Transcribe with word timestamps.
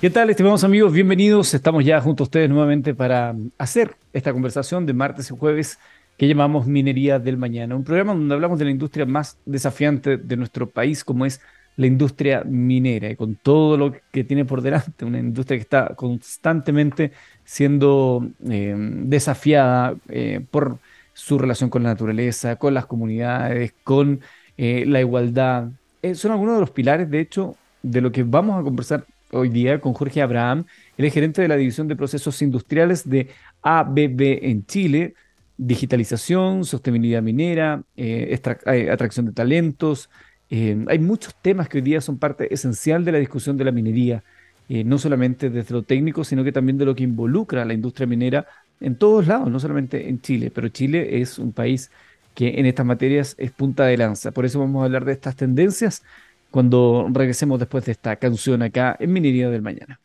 ¿Qué 0.00 0.08
tal, 0.08 0.30
estimados 0.30 0.64
amigos? 0.64 0.94
Bienvenidos. 0.94 1.52
Estamos 1.52 1.84
ya 1.84 2.00
junto 2.00 2.22
a 2.22 2.24
ustedes 2.24 2.48
nuevamente 2.48 2.94
para 2.94 3.36
hacer 3.58 3.96
esta 4.14 4.32
conversación 4.32 4.86
de 4.86 4.94
martes 4.94 5.30
y 5.30 5.36
jueves 5.36 5.78
que 6.16 6.26
llamamos 6.26 6.66
Minería 6.66 7.18
del 7.18 7.36
Mañana, 7.36 7.76
un 7.76 7.84
programa 7.84 8.14
donde 8.14 8.34
hablamos 8.34 8.58
de 8.58 8.64
la 8.64 8.70
industria 8.70 9.04
más 9.04 9.36
desafiante 9.44 10.16
de 10.16 10.36
nuestro 10.38 10.70
país, 10.70 11.04
como 11.04 11.26
es 11.26 11.42
la 11.76 11.86
industria 11.86 12.44
minera, 12.44 13.10
y 13.10 13.16
con 13.16 13.34
todo 13.34 13.76
lo 13.76 13.92
que 14.10 14.24
tiene 14.24 14.46
por 14.46 14.62
delante, 14.62 15.04
una 15.04 15.18
industria 15.18 15.58
que 15.58 15.62
está 15.64 15.94
constantemente 15.94 17.12
siendo 17.44 18.26
eh, 18.48 18.74
desafiada 19.04 19.96
eh, 20.08 20.40
por 20.50 20.78
su 21.12 21.38
relación 21.38 21.68
con 21.68 21.82
la 21.82 21.90
naturaleza, 21.90 22.56
con 22.56 22.72
las 22.72 22.86
comunidades, 22.86 23.74
con 23.84 24.20
eh, 24.56 24.84
la 24.86 25.00
igualdad. 25.00 25.68
son 26.14 26.32
algunos 26.32 26.54
de 26.54 26.60
los 26.60 26.70
pilares, 26.70 27.10
de 27.10 27.20
hecho, 27.20 27.54
de 27.82 28.00
lo 28.00 28.10
que 28.10 28.22
vamos 28.22 28.58
a 28.58 28.64
conversar 28.64 29.04
hoy 29.32 29.48
día 29.48 29.80
con 29.80 29.92
Jorge 29.92 30.22
Abraham, 30.22 30.64
el 30.96 31.10
gerente 31.10 31.42
de 31.42 31.48
la 31.48 31.56
División 31.56 31.88
de 31.88 31.96
Procesos 31.96 32.40
Industriales 32.42 33.08
de 33.08 33.28
ABB 33.62 34.40
en 34.42 34.66
Chile, 34.66 35.14
digitalización, 35.56 36.64
sostenibilidad 36.64 37.22
minera, 37.22 37.82
eh, 37.96 38.40
eh, 38.66 38.90
atracción 38.90 39.26
de 39.26 39.32
talentos. 39.32 40.08
Eh, 40.48 40.84
hay 40.88 40.98
muchos 40.98 41.34
temas 41.42 41.68
que 41.68 41.78
hoy 41.78 41.82
día 41.82 42.00
son 42.00 42.18
parte 42.18 42.52
esencial 42.52 43.04
de 43.04 43.12
la 43.12 43.18
discusión 43.18 43.56
de 43.56 43.64
la 43.64 43.72
minería, 43.72 44.22
no 44.68 44.98
solamente 44.98 45.50
desde 45.50 45.74
lo 45.74 45.82
técnico, 45.82 46.22
sino 46.22 46.44
que 46.44 46.52
también 46.52 46.78
de 46.78 46.84
lo 46.84 46.94
que 46.94 47.02
involucra 47.02 47.62
a 47.62 47.64
la 47.64 47.74
industria 47.74 48.06
minera 48.06 48.46
en 48.78 48.94
todos 48.94 49.26
lados, 49.26 49.50
no 49.50 49.58
solamente 49.58 50.08
en 50.08 50.20
Chile, 50.20 50.52
pero 50.54 50.68
Chile 50.68 51.20
es 51.20 51.40
un 51.40 51.52
país 51.52 51.90
que 52.36 52.60
en 52.60 52.66
estas 52.66 52.86
materias 52.86 53.34
es 53.36 53.50
punta 53.50 53.84
de 53.86 53.96
lanza. 53.96 54.30
Por 54.30 54.44
eso 54.44 54.60
vamos 54.60 54.82
a 54.82 54.84
hablar 54.84 55.04
de 55.04 55.12
estas 55.12 55.34
tendencias 55.34 56.04
cuando 56.50 57.08
regresemos 57.12 57.58
después 57.58 57.84
de 57.84 57.92
esta 57.92 58.16
canción 58.16 58.62
acá 58.62 58.96
en 58.98 59.12
Minería 59.12 59.48
del 59.50 59.62
Mañana. 59.62 60.00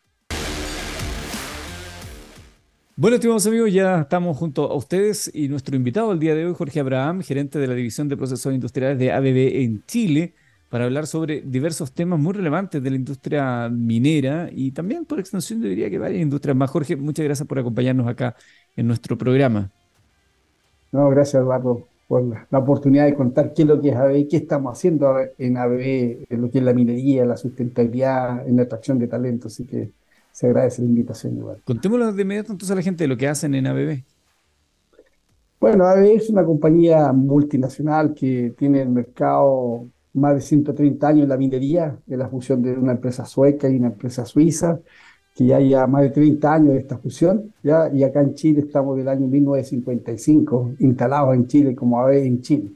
Bueno, 2.97 3.15
estimados 3.15 3.45
amigos, 3.45 3.73
ya 3.73 4.01
estamos 4.01 4.37
junto 4.37 4.71
a 4.71 4.75
ustedes 4.75 5.29
y 5.33 5.49
nuestro 5.49 5.75
invitado 5.75 6.13
el 6.13 6.19
día 6.19 6.33
de 6.33 6.45
hoy, 6.45 6.53
Jorge 6.53 6.79
Abraham, 6.79 7.21
gerente 7.21 7.59
de 7.59 7.67
la 7.67 7.73
División 7.73 8.07
de 8.07 8.15
Procesos 8.15 8.53
Industriales 8.53 8.97
de 8.97 9.11
ABB 9.11 9.63
en 9.63 9.83
Chile, 9.85 10.33
para 10.69 10.85
hablar 10.85 11.05
sobre 11.05 11.41
diversos 11.41 11.91
temas 11.91 12.19
muy 12.19 12.33
relevantes 12.33 12.81
de 12.81 12.89
la 12.89 12.95
industria 12.95 13.67
minera 13.69 14.49
y 14.49 14.71
también 14.71 15.03
por 15.03 15.19
extensión 15.19 15.61
yo 15.61 15.67
diría 15.67 15.89
que 15.89 15.99
varias 15.99 16.21
industrias 16.21 16.55
más. 16.55 16.69
Jorge, 16.69 16.95
muchas 16.95 17.25
gracias 17.25 17.47
por 17.47 17.59
acompañarnos 17.59 18.07
acá 18.07 18.35
en 18.77 18.87
nuestro 18.87 19.17
programa. 19.17 19.69
No, 20.93 21.09
gracias 21.09 21.41
Eduardo 21.41 21.85
por 22.07 22.23
la, 22.23 22.59
oportunidad 22.59 23.05
de 23.05 23.15
contar 23.15 23.53
qué 23.53 23.63
es 23.63 23.67
lo 23.67 23.81
que 23.81 23.89
es 23.89 23.95
ABB, 23.95 24.27
qué 24.29 24.37
estamos 24.37 24.77
haciendo 24.77 25.15
en 25.37 25.57
ABB, 25.57 26.25
en 26.29 26.41
lo 26.41 26.51
que 26.51 26.59
es 26.59 26.63
la 26.63 26.73
minería, 26.73 27.25
la 27.25 27.37
sustentabilidad, 27.37 28.47
en 28.47 28.57
la 28.57 28.63
atracción 28.63 28.99
de 28.99 29.07
talento. 29.07 29.47
Así 29.47 29.65
que 29.65 29.91
se 30.31 30.47
agradece 30.47 30.81
la 30.81 30.89
invitación 30.89 31.37
igual. 31.37 31.61
Contémoslo 31.65 32.11
de 32.11 32.21
inmediato 32.21 32.51
entonces 32.51 32.71
a 32.71 32.75
la 32.75 32.81
gente 32.81 33.03
de 33.03 33.07
lo 33.07 33.17
que 33.17 33.27
hacen 33.27 33.55
en 33.55 33.67
ABB. 33.67 34.03
Bueno, 35.59 35.85
ABB 35.85 36.15
es 36.15 36.29
una 36.29 36.43
compañía 36.43 37.11
multinacional 37.11 38.13
que 38.13 38.53
tiene 38.57 38.81
el 38.81 38.89
mercado 38.89 39.87
más 40.13 40.35
de 40.35 40.41
130 40.41 41.07
años 41.07 41.23
en 41.23 41.29
la 41.29 41.37
minería, 41.37 41.97
de 42.05 42.17
la 42.17 42.27
fusión 42.27 42.61
de 42.61 42.73
una 42.73 42.91
empresa 42.91 43.25
sueca 43.25 43.67
y 43.67 43.77
una 43.77 43.87
empresa 43.87 44.25
suiza 44.25 44.79
que 45.35 45.45
ya 45.45 45.57
hay 45.57 45.75
más 45.87 46.01
de 46.03 46.09
30 46.11 46.53
años 46.53 46.73
de 46.73 46.79
esta 46.79 46.97
fusión, 46.97 47.53
¿ya? 47.61 47.91
y 47.93 48.03
acá 48.03 48.21
en 48.21 48.35
Chile 48.35 48.61
estamos 48.61 48.95
del 48.97 49.09
año 49.09 49.27
1955, 49.27 50.75
instalados 50.79 51.35
en 51.35 51.47
Chile 51.47 51.75
como 51.75 51.99
AVE 51.99 52.25
en 52.25 52.41
Chile. 52.41 52.71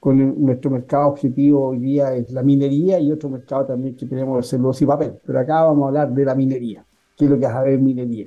Con 0.00 0.44
nuestro 0.44 0.72
mercado 0.72 1.10
objetivo 1.10 1.68
hoy 1.68 1.78
día 1.78 2.14
es 2.14 2.32
la 2.32 2.42
minería 2.42 2.98
y 2.98 3.12
otro 3.12 3.28
mercado 3.28 3.66
también 3.66 3.94
que 3.96 4.06
tenemos 4.06 4.38
el 4.38 4.44
celulosa 4.44 4.82
y 4.82 4.86
papel. 4.88 5.12
Pero 5.24 5.38
acá 5.38 5.62
vamos 5.64 5.84
a 5.84 5.88
hablar 5.88 6.12
de 6.12 6.24
la 6.24 6.34
minería, 6.34 6.84
que 7.16 7.26
es 7.26 7.30
lo 7.30 7.38
que 7.38 7.44
es 7.44 7.50
AVE 7.50 7.78
Minería. 7.78 8.26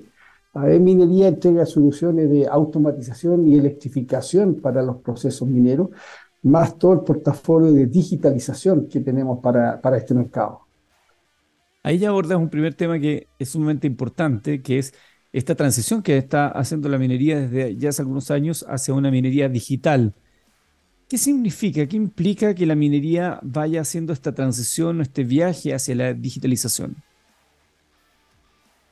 AVE 0.53 0.79
Minería 0.79 1.27
entrega 1.27 1.65
soluciones 1.65 2.29
de 2.29 2.47
automatización 2.47 3.47
y 3.47 3.57
electrificación 3.57 4.61
para 4.61 4.81
los 4.81 4.97
procesos 4.97 5.47
mineros, 5.47 5.89
más 6.43 6.77
todo 6.77 6.93
el 6.93 6.99
portafolio 7.01 7.73
de 7.73 7.87
digitalización 7.87 8.87
que 8.87 9.01
tenemos 9.01 9.39
para, 9.39 9.81
para 9.81 9.97
este 9.97 10.13
mercado. 10.13 10.62
Ahí 11.83 11.97
ya 11.97 12.09
abordas 12.09 12.37
un 12.37 12.49
primer 12.49 12.73
tema 12.73 12.97
que 12.97 13.27
es 13.37 13.49
sumamente 13.49 13.87
importante, 13.87 14.61
que 14.61 14.79
es 14.79 14.93
esta 15.33 15.55
transición 15.55 16.01
que 16.01 16.17
está 16.17 16.47
haciendo 16.47 16.87
la 16.87 16.97
minería 16.97 17.41
desde 17.41 17.75
ya 17.75 17.89
hace 17.89 18.01
algunos 18.01 18.31
años 18.31 18.65
hacia 18.69 18.93
una 18.93 19.11
minería 19.11 19.49
digital. 19.49 20.13
¿Qué 21.09 21.17
significa, 21.17 21.85
qué 21.85 21.97
implica 21.97 22.55
que 22.55 22.65
la 22.65 22.75
minería 22.75 23.39
vaya 23.43 23.81
haciendo 23.81 24.13
esta 24.13 24.33
transición, 24.33 25.01
este 25.01 25.25
viaje 25.25 25.73
hacia 25.73 25.93
la 25.95 26.13
digitalización? 26.13 26.95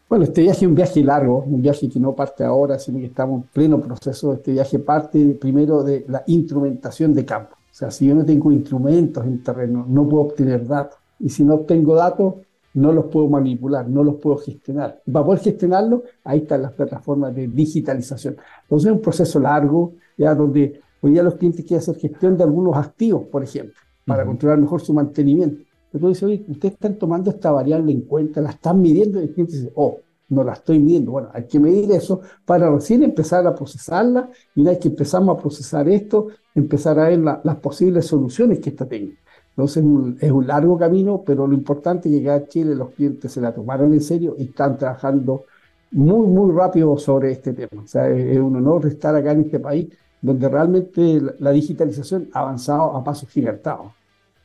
Bueno, 0.09 0.25
este 0.25 0.41
viaje 0.41 0.66
es 0.66 0.68
un 0.68 0.75
viaje 0.75 1.02
largo, 1.02 1.40
un 1.40 1.62
viaje 1.62 1.88
que 1.88 1.97
no 1.97 2.13
parte 2.13 2.44
ahora, 2.44 2.78
sino 2.78 3.00
que 3.00 3.06
estamos 3.06 3.44
en 3.44 3.50
pleno 3.53 3.79
proceso. 3.79 4.34
Este 4.34 4.52
viaje 4.52 4.79
parte 4.79 5.38
primero 5.40 5.84
de 5.84 6.03
la 6.09 6.23
instrumentación 6.28 7.13
de 7.13 7.23
campo. 7.23 7.56
O 7.56 7.73
sea, 7.73 7.90
si 7.90 8.08
yo 8.08 8.16
no 8.16 8.25
tengo 8.25 8.52
instrumentos 8.52 9.25
en 9.25 9.41
terreno, 9.41 9.85
no 9.88 10.09
puedo 10.09 10.23
obtener 10.23 10.68
datos. 10.68 11.00
Y 11.18 11.29
si 11.29 11.46
no 11.46 11.53
obtengo 11.53 11.96
datos, 11.96 12.35
no 12.74 12.92
los 12.92 13.06
puedo 13.06 13.28
manipular, 13.28 13.88
no 13.88 14.04
los 14.04 14.16
puedo 14.16 14.38
gestionar. 14.38 15.02
Y 15.06 15.12
para 15.12 15.26
poder 15.26 15.42
gestionarlo, 15.42 16.04
ahí 16.24 16.40
están 16.40 16.62
las 16.62 16.74
plataformas 16.74 17.36
de 17.36 17.48
digitalización. 17.48 18.38
Entonces 18.64 18.90
es 18.90 18.96
un 18.96 19.02
proceso 19.02 19.40
largo, 19.40 19.94
ya 20.18 20.34
donde 20.36 20.82
hoy 21.02 21.12
día 21.12 21.24
los 21.24 21.36
clientes 21.36 21.66
quieren 21.66 21.82
hacer 21.82 21.96
gestión 21.98 22.38
de 22.38 22.44
algunos 22.44 22.76
activos, 22.76 23.26
por 23.28 23.44
ejemplo, 23.44 23.76
para 24.06 24.26
controlar 24.26 24.59
mejor 24.59 24.82
su 24.82 24.94
mantenimiento. 24.94 25.64
Dices, 25.92 26.24
oye, 26.24 26.46
ustedes 26.48 26.76
están 26.76 26.96
tomando 26.96 27.30
esta 27.30 27.52
variable 27.52 27.92
en 27.92 28.02
cuenta, 28.02 28.40
la 28.40 28.52
están 28.52 28.82
midiendo, 28.82 29.20
y 29.20 29.24
el 29.24 29.34
cliente 29.34 29.58
dice, 29.58 29.72
oh, 29.76 29.98
no 30.30 30.44
la 30.44 30.53
estoy 30.53 30.80
midiendo. 30.80 31.12
Bueno, 31.12 31.30
hay 31.34 31.46
que 31.46 31.59
medir 31.59 31.92
eso 31.92 32.22
para 32.46 32.72
recién 32.72 33.03
empezar 33.03 33.46
a 33.46 33.53
procesarla 33.53 34.30
y 34.56 34.62
una 34.62 34.72
vez 34.72 34.80
que 34.80 34.88
empezamos 34.88 35.38
a 35.38 35.42
procesar 35.42 35.90
esto, 35.90 36.28
empezar 36.56 36.98
a 37.00 37.09
ver 37.09 37.20
las 37.20 37.56
posibles 37.58 38.06
soluciones 38.06 38.59
que 38.59 38.70
esta 38.70 38.88
tenga. 38.88 39.14
Entonces 39.52 39.84
es 40.22 40.32
un, 40.32 40.48
largo 40.48 40.78
camino, 40.78 41.24
pero 41.26 41.46
lo 41.46 41.54
importante 41.54 42.10
es 42.10 42.22
que 42.22 42.30
acá 42.30 42.44
en 42.44 42.48
Chile 42.48 42.76
los 42.76 42.92
clientes 42.92 43.32
se 43.32 43.42
la 43.42 43.54
tomaron 43.54 43.94
en 43.94 44.02
serio 44.02 44.36
y 44.38 44.44
están 44.44 44.78
trabajando 44.78 45.46
muy, 45.92 46.26
muy 46.28 46.54
rápido 46.54 46.98
sobre 46.98 47.32
este 47.32 47.54
tema. 47.54 47.84
O 47.84 47.88
sea, 47.88 48.10
es, 48.10 48.40
un 48.40 48.56
honor 48.56 48.88
estar 48.88 49.14
acá 49.14 49.32
en 49.32 49.42
este 49.42 49.60
país 49.60 49.88
donde 50.22 50.48
realmente 50.48 51.22
la, 51.40 51.52
digitalización 51.52 52.30
ha 52.34 52.42
avanzado 52.42 52.96
a 52.96 53.04
pasos 53.04 53.30
gigantados. 53.30 53.92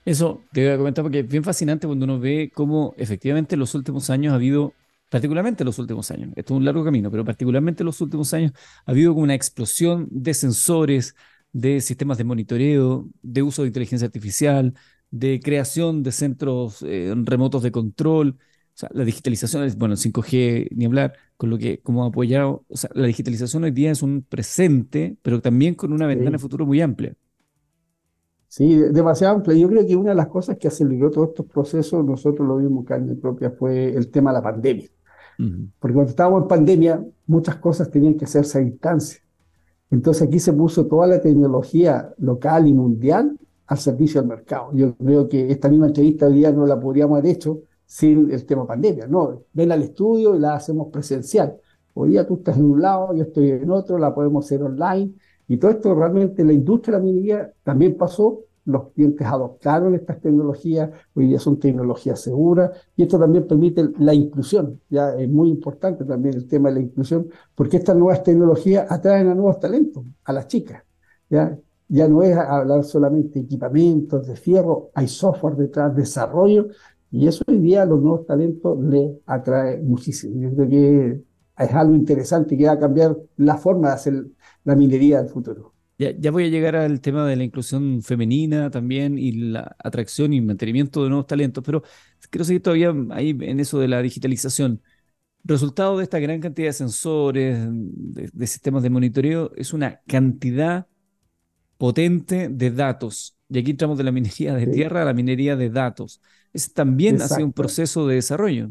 Eso 0.05 0.43
te 0.53 0.65
voy 0.65 0.75
a 0.75 0.79
comentar 0.79 1.05
porque 1.05 1.21
es 1.21 1.29
bien 1.29 1.45
fascinante 1.45 1.87
cuando 1.87 2.05
uno 2.05 2.19
ve 2.19 2.51
cómo 2.55 2.95
efectivamente 2.97 3.55
en 3.55 3.61
los 3.61 3.75
últimos 3.75 4.09
años 4.09 4.33
ha 4.33 4.37
habido, 4.37 4.73
particularmente 5.11 5.63
en 5.63 5.67
los 5.67 5.79
últimos 5.79 6.11
años, 6.11 6.31
esto 6.37 6.55
es 6.55 6.59
un 6.59 6.65
largo 6.65 6.85
camino, 6.85 7.11
pero 7.11 7.25
particularmente 7.25 7.83
en 7.83 7.87
los 7.87 8.01
últimos 8.01 8.33
años 8.33 8.53
ha 8.85 8.91
habido 8.91 9.13
como 9.13 9.25
una 9.25 9.35
explosión 9.35 10.09
de 10.11 10.33
sensores, 10.33 11.15
de 11.53 11.81
sistemas 11.81 12.19
de 12.19 12.25
monitoreo, 12.25 13.09
de 13.23 13.43
uso 13.43 13.63
de 13.63 13.69
inteligencia 13.69 14.07
artificial, 14.07 14.75
de 15.11 15.41
creación 15.41 16.03
de 16.03 16.13
centros 16.13 16.83
eh, 16.87 17.13
remotos 17.25 17.63
de 17.63 17.73
control. 17.73 18.37
O 18.39 18.79
sea, 18.79 18.91
la 18.93 19.05
digitalización, 19.05 19.65
es, 19.65 19.77
bueno, 19.77 19.97
5G 19.97 20.69
ni 20.73 20.85
hablar, 20.85 21.15
con 21.37 21.51
lo 21.51 21.59
que 21.59 21.81
como 21.81 22.05
apoyado, 22.05 22.65
o 22.69 22.77
sea, 22.77 22.91
la 22.95 23.07
digitalización 23.07 23.65
hoy 23.65 23.71
día 23.71 23.91
es 23.91 24.03
un 24.03 24.23
presente, 24.23 25.17
pero 25.23 25.41
también 25.41 25.75
con 25.75 25.93
una 25.93 26.07
ventana 26.07 26.33
de 26.33 26.39
futuro 26.39 26.67
muy 26.67 26.81
amplia. 26.81 27.15
Sí, 28.49 28.75
demasiado 28.75 29.37
amplia. 29.37 29.57
Yo 29.57 29.69
creo 29.69 29.87
que 29.87 29.97
una 29.97 30.11
de 30.11 30.17
las 30.17 30.29
cosas 30.29 30.57
que 30.57 30.69
aceleró 30.69 31.11
todos 31.11 31.29
estos 31.29 31.47
procesos, 31.47 32.05
nosotros 32.05 32.47
lo 32.47 32.57
vimos 32.57 32.85
carne 32.85 33.15
propia, 33.15 33.51
fue 33.51 33.95
el 33.95 34.11
tema 34.11 34.31
de 34.31 34.39
la 34.39 34.43
pandemia. 34.43 34.89
Porque 35.79 35.93
cuando 35.93 36.09
estábamos 36.09 36.43
en 36.43 36.49
pandemia, 36.49 37.05
muchas 37.27 37.57
cosas 37.57 37.91
tenían 37.91 38.15
que 38.15 38.25
hacerse 38.25 38.59
a 38.59 38.63
distancia. 38.63 39.21
Entonces 39.91 40.27
aquí 40.27 40.39
se 40.39 40.53
puso 40.53 40.87
toda 40.87 41.07
la 41.07 41.21
tecnología 41.21 42.15
local 42.19 42.67
y 42.67 42.73
mundial 42.73 43.39
al 43.67 43.79
servicio 43.79 44.21
del 44.21 44.29
mercado. 44.29 44.71
Yo 44.73 44.95
creo 44.97 45.29
que 45.29 45.51
esta 45.51 45.69
misma 45.69 45.89
entrevista 45.89 46.27
hoy 46.27 46.35
día 46.35 46.53
no 46.53 46.67
la 46.67 46.79
podríamos 46.79 47.19
haber 47.19 47.33
hecho 47.33 47.63
sin 47.85 48.31
el 48.31 48.45
tema 48.45 48.67
pandemia. 48.67 49.07
No, 49.07 49.43
ven 49.53 49.73
al 49.73 49.83
estudio 49.83 50.35
y 50.35 50.39
la 50.39 50.55
hacemos 50.55 50.89
presencial. 50.93 51.57
Hoy 51.95 52.11
día 52.11 52.27
tú 52.27 52.37
estás 52.37 52.59
en 52.59 52.67
un 52.67 52.83
lado, 52.83 53.15
yo 53.15 53.23
estoy 53.23 53.51
en 53.51 53.71
otro, 53.71 53.99
la 53.99 54.15
podemos 54.15 54.45
hacer 54.45 54.63
online. 54.63 55.15
Y 55.49 55.57
todo 55.57 55.71
esto 55.71 55.95
realmente 55.95 56.45
la 56.45 56.53
industria 56.53 56.99
de 56.99 57.05
la 57.05 57.11
minería 57.11 57.53
también 57.63 57.97
pasó. 57.97 58.41
Los 58.65 58.89
clientes 58.93 59.25
adoptaron 59.25 59.95
estas 59.95 60.21
tecnologías, 60.21 60.91
hoy 61.15 61.29
día 61.29 61.39
son 61.39 61.61
tecnologías 61.61 62.21
seguras 62.21 62.73
y 62.97 63.05
esto 63.05 63.17
también 63.17 63.47
permite 63.47 63.91
la 64.01 64.13
inclusión. 64.13 64.81
Ya 64.91 65.15
es 65.15 65.29
muy 65.29 65.51
importante 65.51 66.05
también 66.05 66.35
el 66.35 66.49
tema 66.49 66.69
de 66.69 66.75
la 66.75 66.81
inclusión, 66.81 67.29
porque 67.55 67.77
estas 67.77 67.95
nuevas 67.97 68.25
tecnologías 68.25 68.91
atraen 68.91 69.29
a 69.29 69.35
nuevos 69.37 69.61
talentos, 69.61 70.05
a 70.25 70.33
las 70.33 70.49
chicas. 70.49 70.83
¿ya? 71.31 71.57
Ya 71.89 72.09
no 72.09 72.23
es 72.23 72.37
hablar 72.37 72.85
solamente 72.85 73.39
de 73.39 73.45
equipamientos, 73.45 74.27
de 74.27 74.37
fierro, 74.37 74.91
hay 74.95 75.07
software 75.09 75.57
detrás, 75.57 75.95
desarrollo, 75.95 76.69
y 77.11 77.29
eso 77.29 77.45
hoy 77.47 77.59
día 77.59 77.83
a 77.83 77.87
los 77.87 78.01
nuevos 78.01 78.27
talentos 78.27 78.79
le 78.83 79.21
atrae 79.27 79.79
muchísimo. 79.79 80.51
Yo 80.51 80.69
que 80.69 81.23
es 81.59 81.73
algo 81.73 81.95
interesante 81.95 82.57
que 82.57 82.67
va 82.67 82.73
a 82.73 82.79
cambiar 82.79 83.17
la 83.37 83.57
forma 83.57 83.89
de 83.89 83.95
hacer 83.95 84.27
la 84.65 84.75
minería 84.75 85.23
del 85.23 85.31
futuro. 85.31 85.73
Ya, 85.99 86.11
ya, 86.11 86.31
voy 86.31 86.45
a 86.45 86.49
llegar 86.49 86.77
al 86.77 87.01
tema 87.01 87.27
de 87.27 87.37
la 87.37 87.45
inclusión 87.45 88.03
femenina 88.03 88.71
también 88.71 89.19
y 89.19 89.33
la 89.33 89.77
atracción 89.79 90.35
y 90.35 90.43
mantenimiento 90.43 91.03
de 91.03 91.09
nuevos 91.09 91.27
talentos, 91.27 91.65
pero 91.65 91.83
quiero 92.29 92.45
seguir 92.45 92.63
todavía 92.63 92.95
ahí 93.11 93.31
en 93.41 93.61
eso 93.61 93.79
de 93.79 93.89
la 93.89 94.03
digitalización. 94.03 94.83
Resultado 95.43 95.97
de 95.97 96.05
esta 96.05 96.19
gran 96.19 96.41
cantidad 96.41 96.69
de 96.69 96.73
sensores, 96.75 97.67
de, 97.71 98.47
sistemas 98.47 98.83
de 98.83 98.91
monitoreo, 98.91 99.53
es 99.57 99.73
una 99.73 100.01
cantidad 100.07 100.87
potente 101.79 102.49
de 102.49 102.71
datos. 102.71 103.37
Y 103.49 103.59
aquí 103.59 103.73
entramos 103.73 103.99
de 103.99 104.05
la 104.05 104.13
minería 104.13 104.55
de 104.55 104.67
tierra 104.67 105.03
a 105.03 105.05
la 105.05 105.15
minería 105.15 105.57
de 105.57 105.71
datos. 105.71 106.21
Ese 106.53 106.71
también 106.71 107.21
ha 107.21 107.29
sido 107.29 107.47
un 107.47 107.53
proceso 107.53 108.07
de 108.07 108.17
desarrollo. 108.17 108.71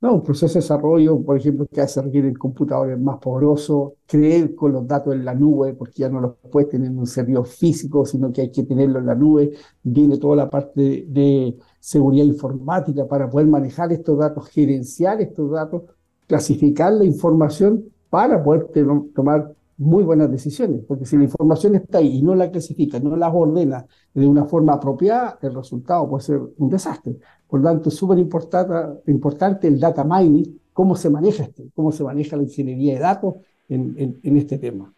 No, 0.00 0.14
un 0.14 0.22
proceso 0.24 0.54
de 0.54 0.62
desarrollo, 0.62 1.22
por 1.22 1.36
ejemplo, 1.36 1.64
que 1.70 1.86
se 1.86 2.02
requieren 2.02 2.34
computadores 2.34 2.98
más 2.98 3.18
poderosos, 3.18 3.92
creer 4.04 4.52
con 4.56 4.72
los 4.72 4.84
datos 4.84 5.14
en 5.14 5.24
la 5.24 5.32
nube, 5.32 5.74
porque 5.74 5.94
ya 5.98 6.08
no 6.08 6.20
los 6.20 6.32
puedes 6.50 6.70
tener 6.70 6.90
en 6.90 6.98
un 6.98 7.06
servidor 7.06 7.46
físico, 7.46 8.04
sino 8.04 8.32
que 8.32 8.40
hay 8.40 8.50
que 8.50 8.64
tenerlo 8.64 8.98
en 8.98 9.06
la 9.06 9.14
nube. 9.14 9.52
Viene 9.84 10.18
toda 10.18 10.34
la 10.34 10.50
parte 10.50 11.06
de, 11.08 11.56
seguridad 11.78 12.24
informática 12.24 13.06
para 13.06 13.28
poder 13.28 13.46
manejar 13.48 13.92
estos 13.92 14.18
datos, 14.18 14.48
gerenciar 14.48 15.20
estos 15.20 15.50
datos, 15.50 15.82
clasificar 16.26 16.92
la 16.92 17.04
información 17.04 17.84
para 18.08 18.42
poder 18.42 18.68
tomar 19.14 19.52
muy 19.78 20.04
buenas 20.04 20.30
decisiones, 20.30 20.82
porque 20.86 21.06
si 21.06 21.16
la 21.16 21.24
información 21.24 21.74
está 21.74 21.98
ahí 21.98 22.18
y 22.18 22.22
no 22.22 22.34
la 22.34 22.50
clasifica, 22.50 23.00
no 23.00 23.16
la 23.16 23.28
ordena 23.28 23.86
de 24.14 24.26
una 24.26 24.44
forma 24.44 24.74
apropiada, 24.74 25.38
el 25.42 25.54
resultado 25.54 26.08
puede 26.08 26.24
ser 26.24 26.40
un 26.58 26.70
desastre. 26.70 27.16
Por 27.48 27.60
lo 27.60 27.68
tanto, 27.68 27.88
es 27.88 27.94
súper 27.94 28.18
importante, 28.18 29.68
el 29.68 29.80
data 29.80 30.04
mining, 30.04 30.60
cómo 30.72 30.96
se 30.96 31.10
maneja 31.10 31.44
esto, 31.44 31.64
cómo 31.74 31.92
se 31.92 32.04
maneja 32.04 32.36
la 32.36 32.42
ingeniería 32.42 32.94
de 32.94 33.00
datos 33.00 33.34
en, 33.68 34.18
en, 34.22 34.36
este 34.36 34.58
tema. 34.58 34.92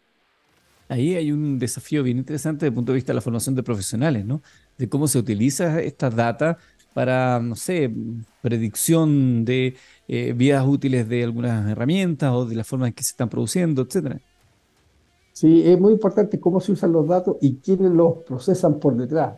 Ahí 0.88 1.14
hay 1.14 1.32
un 1.32 1.58
desafío 1.58 2.02
bien 2.02 2.18
interesante 2.18 2.66
desde 2.66 2.68
el 2.68 2.74
punto 2.74 2.92
de 2.92 2.96
vista 2.96 3.12
de 3.12 3.16
la 3.16 3.20
formación 3.20 3.54
de 3.54 3.62
profesionales, 3.62 4.24
¿no? 4.24 4.42
De 4.76 4.88
cómo 4.88 5.08
se 5.08 5.18
utiliza 5.18 5.80
esta 5.80 6.10
data 6.10 6.58
para, 6.92 7.40
no 7.40 7.56
sé, 7.56 7.92
predicción 8.42 9.44
de 9.44 9.76
eh, 10.08 10.32
vidas 10.34 10.64
útiles 10.66 11.08
de 11.08 11.24
algunas 11.24 11.68
herramientas 11.68 12.32
o 12.32 12.44
de 12.44 12.54
la 12.54 12.64
forma 12.64 12.88
en 12.88 12.92
que 12.92 13.02
se 13.02 13.10
están 13.10 13.28
produciendo, 13.28 13.82
etcétera. 13.82 14.20
Sí, 15.34 15.62
es 15.66 15.80
muy 15.80 15.94
importante 15.94 16.38
cómo 16.38 16.60
se 16.60 16.70
usan 16.70 16.92
los 16.92 17.08
datos 17.08 17.38
y 17.40 17.56
quiénes 17.56 17.90
los 17.90 18.18
procesan 18.18 18.78
por 18.78 18.96
detrás. 18.96 19.36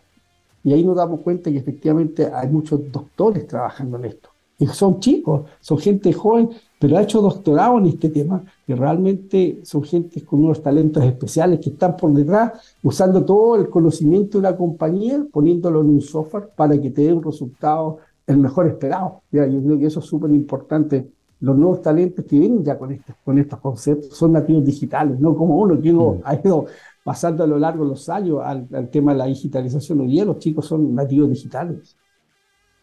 Y 0.62 0.74
ahí 0.74 0.84
nos 0.84 0.94
damos 0.94 1.20
cuenta 1.20 1.50
que 1.50 1.56
efectivamente 1.56 2.30
hay 2.30 2.48
muchos 2.48 2.92
doctores 2.92 3.46
trabajando 3.46 3.96
en 3.96 4.04
esto. 4.04 4.28
Y 4.58 4.66
son 4.66 5.00
chicos, 5.00 5.46
son 5.58 5.78
gente 5.78 6.12
joven, 6.12 6.50
pero 6.78 6.98
ha 6.98 7.02
hecho 7.02 7.22
doctorado 7.22 7.78
en 7.78 7.86
este 7.86 8.10
tema, 8.10 8.44
que 8.66 8.74
realmente 8.74 9.60
son 9.62 9.84
gente 9.84 10.22
con 10.22 10.44
unos 10.44 10.62
talentos 10.62 11.02
especiales 11.02 11.60
que 11.60 11.70
están 11.70 11.96
por 11.96 12.12
detrás, 12.12 12.52
usando 12.82 13.24
todo 13.24 13.56
el 13.56 13.70
conocimiento 13.70 14.36
de 14.36 14.48
una 14.48 14.56
compañía, 14.56 15.24
poniéndolo 15.32 15.80
en 15.80 15.88
un 15.88 16.02
software 16.02 16.50
para 16.54 16.78
que 16.78 16.90
te 16.90 17.02
dé 17.02 17.12
un 17.14 17.22
resultado 17.22 17.98
el 18.26 18.36
mejor 18.36 18.66
esperado. 18.66 19.22
¿ya? 19.32 19.46
Yo 19.46 19.62
creo 19.62 19.78
que 19.78 19.86
eso 19.86 20.00
es 20.00 20.06
súper 20.06 20.30
importante 20.30 21.08
los 21.40 21.56
nuevos 21.56 21.82
talentos 21.82 22.24
que 22.24 22.38
vienen 22.38 22.64
ya 22.64 22.78
con, 22.78 22.92
estos, 22.92 23.14
con 23.24 23.38
estos 23.38 23.60
conceptos 23.60 24.16
son 24.16 24.32
nativos 24.32 24.64
digitales, 24.64 25.18
no 25.20 25.36
como 25.36 25.58
uno 25.58 25.80
que 25.80 25.92
mm. 25.92 26.22
ha 26.24 26.34
ido 26.34 26.66
pasando 27.04 27.44
a 27.44 27.46
lo 27.46 27.58
largo 27.58 27.84
de 27.84 27.90
los 27.90 28.08
años 28.08 28.40
al, 28.42 28.88
tema 28.90 29.12
de 29.12 29.18
la 29.18 29.26
digitalización. 29.26 30.00
Hoy 30.00 30.08
día 30.08 30.24
los 30.24 30.38
chicos 30.38 30.66
son 30.66 30.94
nativos 30.94 31.30
digitales. 31.30 31.96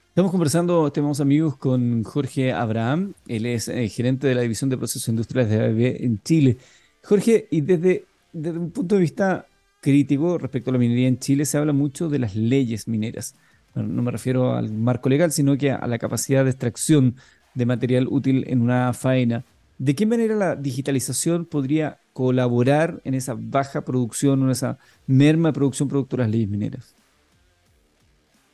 Estamos 0.10 0.32
conversando, 0.32 0.92
tenemos 0.92 1.20
amigos 1.20 1.58
con 1.58 2.04
Jorge 2.04 2.54
Abraham, 2.54 3.14
él 3.28 3.48
es 3.48 3.68
eh, 3.68 3.90
gerente 3.90 4.28
de 4.28 4.36
la 4.36 4.42
División 4.42 4.70
de 4.70 4.78
Procesos 4.78 5.10
Industriales 5.10 5.52
de 5.52 5.66
ABB 5.66 6.04
en 6.06 6.22
Chile. 6.22 6.58
Jorge, 7.04 7.48
y 7.50 7.62
desde, 7.62 8.06
desde 8.32 8.60
un 8.60 8.70
punto 8.70 8.96
de 8.96 9.02
vista 9.02 9.48
crítico 9.82 10.38
respecto 10.38 10.70
a 10.70 10.74
la 10.74 10.80
minería 10.80 11.08
en 11.08 11.18
Chile, 11.18 11.46
se 11.46 11.58
habla 11.58 11.74
mucho 11.74 12.10
de 12.10 12.20
las 12.20 12.36
leyes 12.36 12.88
mineras. 12.88 13.36
no 13.74 14.04
me 14.04 14.12
refiero 14.12 14.54
al 14.54 14.72
marco 14.72 15.10
legal, 15.10 15.32
sino 15.32 15.58
que 15.58 15.72
a 15.72 15.88
la 15.88 15.98
capacidad 15.98 16.44
de 16.44 16.52
extracción 16.52 17.16
de 17.56 17.66
material 17.66 18.08
útil 18.10 18.46
en 18.48 18.62
una 18.62 18.94
faena. 18.94 19.44
¿De 19.78 19.96
qué 19.96 20.06
manera 20.06 20.36
la 20.36 20.56
digitalización 20.56 21.46
podría 21.46 21.98
colaborar 22.14 23.02
en 23.04 23.16
esa 23.16 23.36
baja 23.38 23.82
producción 23.82 24.42
o 24.42 24.46
en 24.46 24.52
esa 24.52 24.78
merma 25.08 25.50
de 25.50 25.54
producción 25.54 25.90
producto 25.90 26.16
de 26.16 26.24
las 26.24 26.32
leyes 26.32 26.50
mineras? 26.50 26.96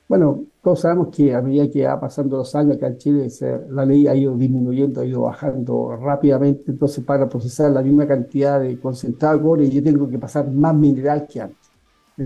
Bueno, 0.08 0.44
todos 0.64 0.80
sabemos 0.80 1.10
que 1.16 1.36
a 1.36 1.42
medida 1.42 1.70
que 1.70 1.86
va 1.86 2.00
pasando 2.00 2.38
los 2.38 2.56
años 2.56 2.78
acá 2.78 2.88
en 2.88 2.98
Chile, 2.98 3.28
la 3.70 3.86
ley 3.86 4.08
ha 4.08 4.16
ido 4.16 4.36
disminuyendo, 4.36 5.02
ha 5.02 5.06
ido 5.06 5.22
bajando 5.22 5.96
rápidamente, 5.98 6.64
entonces 6.68 7.04
para 7.04 7.30
procesar 7.30 7.70
la 7.70 7.84
misma 7.84 8.08
cantidad 8.08 8.60
de 8.60 8.80
concentrado 8.80 9.38
de 9.38 9.44
cobre 9.44 9.70
yo 9.70 9.84
tengo 9.84 10.10
que 10.10 10.18
pasar 10.18 10.50
más 10.50 10.74
mineral 10.74 11.28
que 11.28 11.42
antes. 11.42 11.70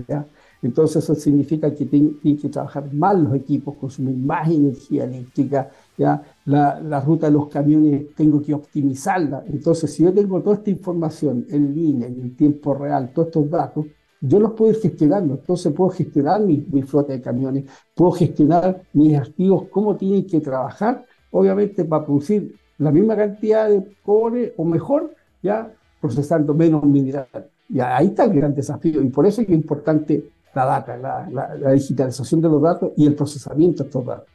¿ya? 0.08 0.26
Entonces 0.62 1.04
eso 1.04 1.14
significa 1.14 1.74
que 1.74 1.84
tienen, 1.84 2.18
que 2.22 2.48
trabajar 2.48 2.90
más 2.94 3.18
los 3.18 3.34
equipos, 3.34 3.76
consumir 3.76 4.16
más 4.16 4.48
energía 4.48 5.04
eléctrica, 5.04 5.70
La, 5.96 6.22
la, 6.46 7.00
ruta 7.00 7.26
de 7.26 7.32
los 7.32 7.48
camiones 7.48 8.14
tengo 8.16 8.42
que 8.42 8.52
optimizarla. 8.52 9.44
Entonces 9.46 9.92
si 9.92 10.02
yo 10.02 10.12
tengo 10.12 10.40
toda 10.42 10.56
esta 10.56 10.70
información 10.70 11.46
en 11.50 11.74
línea, 11.74 12.08
en 12.08 12.34
tiempo 12.34 12.74
real, 12.74 13.12
todos 13.14 13.28
estos 13.28 13.48
datos, 13.48 13.86
yo 14.26 14.40
los 14.40 14.52
puedo 14.52 14.72
ir 14.72 14.80
gestionando. 14.80 15.34
Entonces 15.34 15.72
puedo 15.72 15.90
gestionar 15.90 16.40
mi, 16.40 16.82
flota 16.82 17.12
de 17.12 17.20
camiones, 17.20 17.64
puedo 17.94 18.12
gestionar 18.12 18.82
mis 18.92 19.16
activos, 19.16 19.68
cómo 19.70 19.96
tienen 19.96 20.26
que 20.26 20.40
trabajar, 20.40 21.04
obviamente 21.30 21.84
para 21.84 22.04
producir 22.04 22.54
la 22.78 22.90
misma 22.90 23.16
cantidad 23.16 23.68
de 23.68 23.84
cobre 24.02 24.54
o 24.56 24.64
mejor, 24.64 25.14
ya 25.42 25.72
procesando 26.00 26.54
menos 26.54 26.84
mineral. 26.84 27.28
Y 27.68 27.80
ahí 27.80 28.08
está 28.08 28.24
el 28.24 28.34
gran 28.34 28.54
desafío 28.54 29.02
y 29.02 29.08
por 29.08 29.26
eso 29.26 29.42
es 29.42 29.48
importante 29.50 30.30
la 30.54 30.64
data, 30.64 30.96
la, 30.96 31.72
digitalización 31.72 32.40
de 32.40 32.48
los 32.48 32.62
datos 32.62 32.92
y 32.96 33.06
el 33.06 33.14
procesamiento 33.14 33.82
de 33.82 33.88
estos 33.88 34.06
datos. 34.06 34.33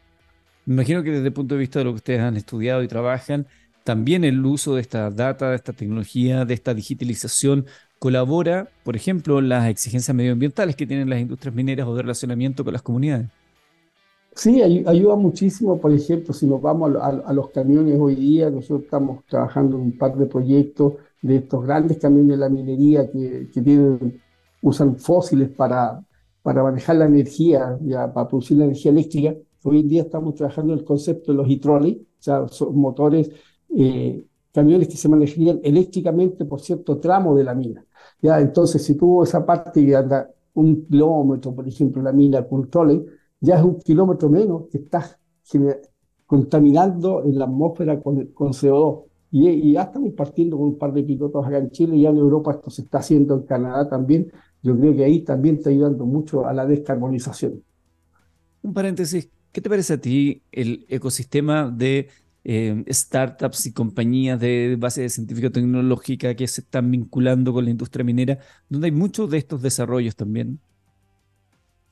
Imagino 0.69 1.01
que 1.01 1.10
desde 1.10 1.25
el 1.25 1.33
punto 1.33 1.56
de 1.56 1.62
vista 1.62 1.80
de 1.80 1.86
lo 1.86 1.92
que 1.94 1.95
ustedes 1.95 2.21
han 2.21 2.38
estudiado 2.38 2.83
y 2.83 2.88
trabajan, 2.88 3.48
también 3.83 4.24
el 4.24 4.45
uso 4.45 4.75
de 4.75 4.81
esta 4.81 5.10
data, 5.10 5.50
de 5.50 5.56
esta 5.56 5.74
tecnología, 5.74 6.45
de 6.45 6.54
esta 6.54 6.75
digitalización 6.75 7.66
colabora, 7.98 8.68
por 8.83 8.95
ejemplo, 8.95 9.42
las 9.42 9.68
exigencias 9.68 10.16
medioambientales 10.16 10.75
que 10.75 10.86
tienen 10.86 11.10
las 11.10 11.21
industrias 11.21 11.56
mineras 11.56 11.88
o 11.88 11.95
de 11.95 12.04
relacionamiento 12.04 12.63
con 12.63 12.74
las 12.74 12.83
comunidades. 12.83 13.30
Sí, 14.36 14.62
ayuda 14.62 15.16
muchísimo. 15.16 15.81
Por 15.81 15.92
ejemplo, 15.92 16.36
si 16.36 16.45
nos 16.45 16.62
vamos 16.62 16.95
a, 17.01 17.33
los 17.33 17.50
camiones 17.50 17.98
hoy 18.00 18.13
día, 18.13 18.51
nosotros 18.51 18.83
estamos 18.83 19.25
trabajando 19.25 19.75
en 19.75 19.81
un 19.81 19.98
par 19.98 20.16
de 20.16 20.27
proyectos 20.27 20.94
de 21.24 21.38
estos 21.38 21.66
grandes 21.66 21.98
camiones 21.98 22.30
de 22.30 22.38
la 22.38 22.48
minería 22.48 23.10
que, 23.10 23.50
que 23.51 23.62
tienen, 23.63 24.21
usan 24.62 24.98
fósiles 24.98 25.50
para, 25.50 26.00
para 26.44 26.62
manejar 26.62 26.98
la 26.98 27.06
energía, 27.06 27.75
ya, 27.81 28.13
para 28.13 28.27
producir 28.27 28.57
la 28.57 28.66
energía 28.66 28.92
eléctrica. 28.92 29.33
Hoy 29.63 29.81
en 29.81 29.89
día 29.89 30.01
estamos 30.03 30.35
trabajando 30.35 30.73
el 30.73 30.83
concepto 30.83 31.31
de 31.31 31.38
los 31.38 31.50
e-trolley, 31.50 32.07
o 32.19 32.21
sea, 32.21 32.47
son 32.47 32.77
motores, 32.77 33.29
eh, 33.75 34.25
camiones 34.54 34.87
que 34.87 34.97
se 34.97 35.09
manejarían 35.09 35.59
eléctricamente 35.63 36.45
por 36.45 36.61
cierto 36.61 36.99
tramo 36.99 37.35
de 37.35 37.44
la 37.44 37.54
mina. 37.54 37.85
¿ya? 38.21 38.39
Entonces, 38.39 38.83
si 38.83 38.95
tuvo 38.95 39.23
esa 39.23 39.45
parte 39.45 39.85
que 39.85 39.95
anda 39.95 40.30
un 40.54 40.85
kilómetro, 40.85 41.54
por 41.54 41.68
ejemplo, 41.68 42.01
la 42.01 42.11
mina 42.11 42.47
con 42.47 42.69
trolley, 42.69 43.06
ya 43.39 43.57
es 43.57 43.63
un 43.63 43.80
kilómetro 43.80 44.30
menos 44.30 44.63
que 44.71 44.80
está 44.80 45.18
contaminando 46.25 47.23
en 47.23 47.37
la 47.39 47.45
atmósfera 47.45 48.01
con, 48.01 48.25
con 48.28 48.51
CO2. 48.51 49.06
Y, 49.31 49.47
y, 49.47 49.73
ya 49.73 49.83
estamos 49.83 50.13
partiendo 50.13 50.57
con 50.57 50.69
un 50.69 50.78
par 50.78 50.92
de 50.92 51.04
pilotos 51.04 51.45
acá 51.45 51.59
en 51.59 51.69
Chile, 51.69 51.99
ya 51.99 52.09
en 52.09 52.18
Europa 52.18 52.51
esto 52.51 52.69
se 52.71 52.81
está 52.81 52.97
haciendo 52.97 53.35
en 53.35 53.42
Canadá 53.44 53.87
también, 53.87 54.31
yo 54.63 54.78
creo 54.78 54.95
que 54.95 55.04
ahí 55.04 55.21
también 55.21 55.57
está 55.57 55.69
ayudando 55.69 56.06
mucho 56.06 56.47
a 56.47 56.54
la 56.54 56.66
descarbonización. 56.66 57.63
Un 58.63 58.73
paréntesis, 58.73 59.30
¿qué 59.51 59.61
te 59.61 59.69
parece 59.69 59.94
a 59.94 60.01
ti 60.01 60.41
el 60.51 60.85
ecosistema 60.89 61.69
de 61.69 62.09
eh, 62.44 62.83
startups 62.89 63.65
y 63.65 63.73
compañías 63.73 64.39
de 64.39 64.77
base 64.79 65.01
de 65.01 65.09
científica 65.09 65.49
tecnológica 65.49 66.35
que 66.35 66.47
se 66.47 66.61
están 66.61 66.89
vinculando 66.89 67.53
con 67.53 67.65
la 67.65 67.71
industria 67.71 68.03
minera, 68.03 68.39
donde 68.69 68.87
hay 68.87 68.91
muchos 68.91 69.29
de 69.29 69.37
estos 69.37 69.61
desarrollos 69.61 70.15
también? 70.15 70.59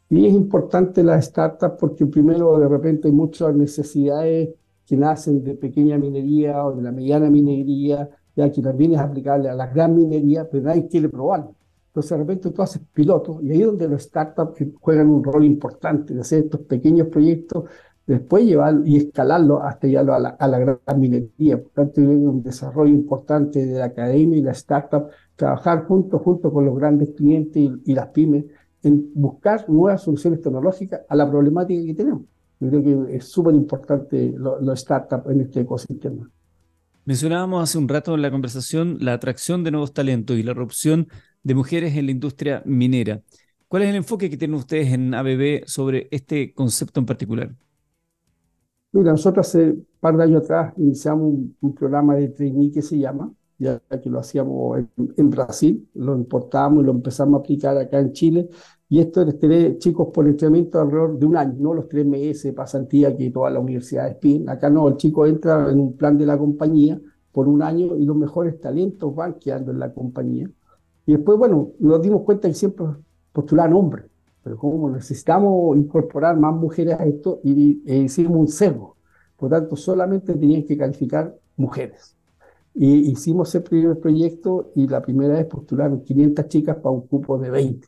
Y 0.09 0.25
es 0.25 0.33
importante 0.33 1.03
la 1.03 1.17
startup 1.19 1.77
porque 1.77 2.05
primero 2.05 2.57
de 2.59 2.67
repente 2.67 3.09
hay 3.09 3.13
muchas 3.13 3.53
necesidades 3.53 4.49
que 4.85 4.95
nacen 4.95 5.43
de 5.43 5.53
pequeña 5.55 5.97
minería 5.97 6.63
o 6.63 6.73
de 6.73 6.81
la 6.81 6.93
mediana 6.93 7.29
minería, 7.29 8.09
ya 8.35 8.49
que 8.51 8.61
también 8.61 8.93
es 8.93 8.99
aplicable 8.99 9.49
a 9.49 9.53
la 9.53 9.67
gran 9.67 9.95
minería, 9.95 10.49
pero 10.49 10.63
nadie 10.63 10.87
quiere 10.87 11.09
probarlo. 11.09 11.55
Entonces 11.97 12.11
de 12.11 12.17
repente 12.17 12.51
tú 12.51 12.61
haces 12.61 12.81
piloto 12.93 13.39
y 13.41 13.49
ahí 13.49 13.61
es 13.61 13.65
donde 13.65 13.87
los 13.87 14.03
startups 14.03 14.63
juegan 14.79 15.09
un 15.09 15.23
rol 15.23 15.43
importante 15.43 16.13
de 16.13 16.21
hacer 16.21 16.43
estos 16.43 16.61
pequeños 16.61 17.07
proyectos, 17.07 17.63
después 18.05 18.45
llevarlo 18.45 18.85
y 18.85 18.97
escalarlo 18.97 19.63
hasta 19.63 19.87
ya 19.87 20.01
a 20.01 20.47
la, 20.47 20.59
gran 20.59 20.99
minería. 20.99 21.59
Por 21.59 21.71
tanto, 21.71 22.01
hay 22.01 22.05
un 22.05 22.43
desarrollo 22.43 22.93
importante 22.93 23.65
de 23.65 23.79
la 23.79 23.85
academia 23.85 24.37
y 24.37 24.43
la 24.43 24.51
startup, 24.51 25.07
trabajar 25.35 25.87
junto, 25.87 26.19
junto 26.19 26.53
con 26.53 26.65
los 26.65 26.77
grandes 26.77 27.15
clientes 27.15 27.67
y, 27.83 27.93
las 27.95 28.09
pymes 28.09 28.45
en 28.83 29.09
buscar 29.15 29.67
nuevas 29.67 30.03
soluciones 30.03 30.39
tecnológicas 30.39 31.01
a 31.09 31.15
la 31.15 31.27
problemática 31.27 31.83
que 31.83 31.95
tenemos. 31.95 32.21
Yo 32.59 32.69
creo 32.69 32.83
que 32.83 33.15
es 33.15 33.25
súper 33.25 33.55
importante 33.55 34.35
los 34.37 34.79
startups 34.79 35.31
en 35.31 35.41
este 35.41 35.61
ecosistema. 35.61 36.29
Mencionábamos 37.05 37.63
hace 37.63 37.77
un 37.77 37.87
rato 37.87 38.13
en 38.13 38.21
la 38.21 38.29
conversación 38.29 38.97
la 38.99 39.13
atracción 39.13 39.63
de 39.63 39.71
nuevos 39.71 39.93
talentos 39.93 40.37
y 40.37 40.43
la 40.43 40.51
erupción 40.51 41.07
de 41.43 41.55
mujeres 41.55 41.95
en 41.95 42.05
la 42.05 42.11
industria 42.11 42.61
minera. 42.65 43.21
¿Cuál 43.67 43.83
es 43.83 43.89
el 43.89 43.95
enfoque 43.95 44.29
que 44.29 44.37
tienen 44.37 44.55
ustedes 44.55 44.93
en 44.93 45.13
ABB 45.13 45.65
sobre 45.65 46.07
este 46.11 46.53
concepto 46.53 46.99
en 47.01 47.05
particular? 47.05 47.51
Mira, 48.93 49.11
nosotros 49.11 49.47
hace 49.47 49.71
un 49.71 49.87
par 49.99 50.15
de 50.15 50.23
años 50.23 50.43
atrás 50.43 50.73
iniciamos 50.77 51.33
un, 51.59 51.75
programa 51.75 52.15
de 52.15 52.29
trainee 52.29 52.71
que 52.71 52.81
se 52.81 52.97
llama, 52.97 53.31
ya 53.59 53.79
que 54.01 54.09
lo 54.09 54.19
hacíamos 54.19 54.79
en, 55.17 55.29
Brasil, 55.29 55.89
lo 55.95 56.15
importamos 56.15 56.81
y 56.83 56.85
lo 56.85 56.93
empezamos 56.93 57.39
a 57.39 57.41
aplicar 57.41 57.77
acá 57.77 57.99
en 57.99 58.13
Chile. 58.13 58.49
Y 58.87 58.99
esto 58.99 59.21
es 59.23 59.37
tener 59.37 59.77
chicos 59.79 60.07
por 60.13 60.25
entrenamiento 60.25 60.79
alrededor 60.79 61.19
de 61.19 61.25
un 61.25 61.35
año, 61.35 61.55
no 61.59 61.73
los 61.73 61.89
tres 61.89 62.05
meses 62.05 62.53
pasantía 62.53 63.15
que 63.17 63.29
todas 63.31 63.51
las 63.51 63.61
universidades 63.61 64.15
piden. 64.15 64.49
Acá 64.49 64.69
no, 64.69 64.87
el 64.87 64.95
chico 64.95 65.25
entra 65.25 65.69
en 65.69 65.79
un 65.79 65.97
plan 65.97 66.17
de 66.17 66.25
la 66.25 66.37
compañía 66.37 66.99
por 67.33 67.49
un 67.49 67.61
año 67.61 67.97
y 67.97 68.05
los 68.05 68.15
mejores 68.15 68.59
talentos 68.61 69.13
van 69.13 69.33
quedando 69.33 69.71
en 69.71 69.79
la 69.79 69.93
compañía. 69.93 70.49
Y 71.07 71.13
después, 71.13 71.39
bueno, 71.39 71.73
nos 71.79 72.01
dimos 72.03 72.23
cuenta 72.23 72.49
que 72.49 72.53
siempre 72.53 72.85
postulaban 73.33 73.73
hombres, 73.73 74.05
pero 74.43 74.57
como 74.57 74.89
necesitamos 74.91 75.77
incorporar 75.77 76.37
más 76.37 76.53
mujeres 76.55 76.99
a 76.99 77.05
esto, 77.05 77.39
y, 77.43 77.81
e 77.87 77.97
hicimos 77.99 78.37
un 78.37 78.47
sesgo. 78.49 78.97
Por 79.37 79.49
tanto, 79.49 79.75
solamente 79.77 80.33
tenían 80.35 80.65
que 80.65 80.77
calificar 80.77 81.35
mujeres. 81.55 82.15
Y 82.73 83.11
hicimos 83.11 83.49
ese 83.49 83.61
primer 83.61 83.99
proyecto 83.99 84.71
y 84.75 84.87
la 84.87 85.01
primera 85.01 85.35
vez 85.35 85.45
postularon 85.47 86.03
500 86.03 86.47
chicas 86.49 86.77
para 86.77 86.91
un 86.91 87.07
cupo 87.07 87.37
de 87.39 87.51
20. 87.51 87.87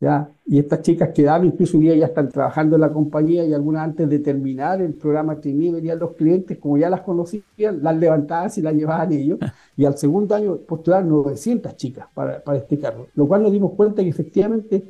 ¿Ya? 0.00 0.30
Y 0.44 0.58
estas 0.58 0.82
chicas 0.82 1.10
quedaron, 1.14 1.46
incluso 1.46 1.76
hoy 1.76 1.84
día 1.84 1.96
ya 1.96 2.06
están 2.06 2.28
trabajando 2.28 2.76
en 2.76 2.82
la 2.82 2.92
compañía 2.92 3.44
y 3.44 3.52
algunas 3.52 3.84
antes 3.84 4.08
de 4.08 4.18
terminar 4.18 4.80
el 4.80 4.94
programa 4.94 5.40
Trainee 5.40 5.72
venían 5.72 5.98
los 5.98 6.12
clientes, 6.12 6.58
como 6.58 6.78
ya 6.78 6.90
las 6.90 7.00
conocían, 7.00 7.82
las 7.82 7.96
levantaban 7.96 8.50
y 8.54 8.60
las 8.60 8.74
llevaban 8.74 9.12
ellos. 9.12 9.38
Y 9.78 9.84
al 9.84 9.98
segundo 9.98 10.34
año 10.34 10.56
postularon 10.56 11.10
900 11.10 11.76
chicas 11.76 12.06
para, 12.14 12.42
para 12.42 12.56
este 12.56 12.78
cargo, 12.78 13.08
lo 13.14 13.28
cual 13.28 13.42
nos 13.42 13.52
dimos 13.52 13.72
cuenta 13.74 14.02
que 14.02 14.08
efectivamente 14.08 14.84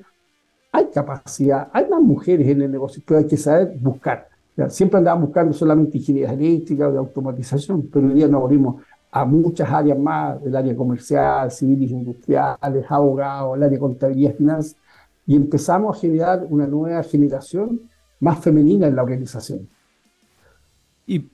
hay 0.70 0.86
capacidad, 0.94 1.68
hay 1.72 1.88
más 1.88 2.00
mujeres 2.00 2.46
en 2.46 2.62
el 2.62 2.70
negocio, 2.70 3.02
pero 3.04 3.18
hay 3.18 3.26
que 3.26 3.36
saber 3.36 3.76
buscar. 3.80 4.28
Siempre 4.68 4.98
andaban 4.98 5.22
buscando 5.22 5.52
solamente 5.52 5.98
ingeniería 5.98 6.32
eléctrica 6.32 6.88
o 6.88 6.92
de 6.92 6.98
automatización, 6.98 7.88
pero 7.92 8.06
hoy 8.06 8.14
día 8.14 8.28
nos 8.28 8.42
abrimos 8.42 8.82
a 9.10 9.24
muchas 9.24 9.70
áreas 9.70 9.98
más, 9.98 10.38
el 10.44 10.54
área 10.54 10.76
comercial, 10.76 11.50
civiles 11.50 11.90
industriales, 11.90 12.84
abogados, 12.88 13.56
el 13.56 13.62
área 13.62 13.74
de 13.74 13.78
contabilidad 13.78 14.34
y 14.34 14.36
finanzas, 14.36 14.76
y 15.26 15.36
empezamos 15.36 15.96
a 15.96 16.00
generar 16.00 16.46
una 16.48 16.66
nueva 16.66 17.02
generación 17.02 17.80
más 18.20 18.38
femenina 18.40 18.86
en 18.86 18.96
la 18.96 19.02
organización. 19.02 19.68
Y 21.06 21.28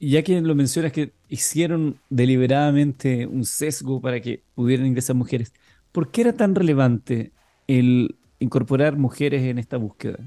ya 0.00 0.22
que 0.22 0.40
lo 0.40 0.54
mencionas 0.54 0.92
que 0.92 1.12
hicieron 1.28 1.96
deliberadamente 2.10 3.26
un 3.26 3.44
sesgo 3.44 4.00
para 4.00 4.20
que 4.20 4.42
pudieran 4.54 4.86
ingresar 4.86 5.16
mujeres, 5.16 5.52
¿por 5.92 6.10
qué 6.10 6.22
era 6.22 6.32
tan 6.32 6.54
relevante 6.54 7.32
el 7.66 8.16
incorporar 8.38 8.96
mujeres 8.96 9.42
en 9.42 9.58
esta 9.58 9.76
búsqueda? 9.76 10.18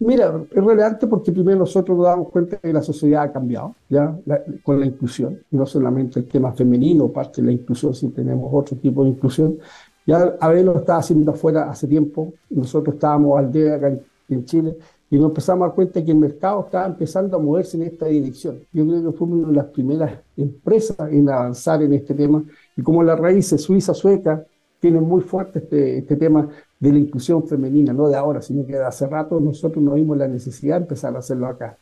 Mira, 0.00 0.44
es 0.50 0.64
relevante 0.64 1.06
porque 1.06 1.32
primero 1.32 1.60
nosotros 1.60 1.96
nos 1.96 2.06
damos 2.06 2.28
cuenta 2.30 2.58
que 2.58 2.72
la 2.72 2.82
sociedad 2.82 3.22
ha 3.22 3.32
cambiado 3.32 3.76
ya 3.88 4.18
con 4.62 4.80
la 4.80 4.86
inclusión, 4.86 5.38
y 5.50 5.56
no 5.56 5.64
solamente 5.66 6.18
el 6.20 6.26
tema 6.26 6.52
femenino, 6.52 7.08
parte 7.08 7.40
de 7.40 7.46
la 7.46 7.52
inclusión, 7.52 7.94
si 7.94 8.08
tenemos 8.10 8.50
otro 8.52 8.76
tipo 8.76 9.04
de 9.04 9.10
inclusión. 9.10 9.56
Ya 10.06 10.36
Abel 10.40 10.66
lo 10.66 10.78
estaba 10.78 10.98
haciendo 10.98 11.30
afuera 11.30 11.70
hace 11.70 11.88
tiempo, 11.88 12.34
nosotros 12.50 12.94
estábamos 12.94 13.38
al 13.38 13.50
día 13.50 13.74
acá 13.76 13.98
en, 14.28 14.44
Chile, 14.44 14.76
y 15.10 15.16
nos 15.16 15.26
empezamos 15.26 15.64
a 15.64 15.68
dar 15.68 15.74
cuenta 15.74 16.04
que 16.04 16.10
el 16.10 16.18
mercado 16.18 16.64
estaba 16.64 16.86
empezando 16.86 17.36
a 17.36 17.40
moverse 17.40 17.76
en 17.76 17.84
esta 17.84 18.06
dirección. 18.06 18.60
Yo 18.72 18.86
creo 18.86 19.10
que 19.10 19.16
fuimos 19.16 19.38
una 19.38 19.48
de 19.48 19.54
las 19.54 19.66
primeras 19.66 20.20
empresas 20.36 20.96
en 21.10 21.28
avanzar 21.28 21.82
en 21.82 21.92
este 21.94 22.14
tema, 22.14 22.44
y 22.76 22.82
como 22.82 23.02
la 23.02 23.16
raíz 23.16 23.48
suiza, 23.48 23.94
sueca, 23.94 24.44
tiene 24.80 25.00
muy 25.00 25.22
fuerte 25.22 25.60
este, 25.60 25.98
este 25.98 26.16
tema 26.16 26.48
de 26.78 26.92
la 26.92 26.98
inclusión 26.98 27.46
femenina, 27.46 27.94
no 27.94 28.08
de 28.08 28.16
ahora, 28.16 28.42
sino 28.42 28.66
que 28.66 28.74
de 28.74 28.84
hace 28.84 29.06
rato 29.06 29.40
nosotros 29.40 29.82
nos 29.82 29.94
vimos 29.94 30.18
la 30.18 30.28
necesidad 30.28 30.76
de 30.76 30.82
empezar 30.82 31.16
a 31.16 31.20
hacerlo 31.20 31.46
acá. 31.46 31.78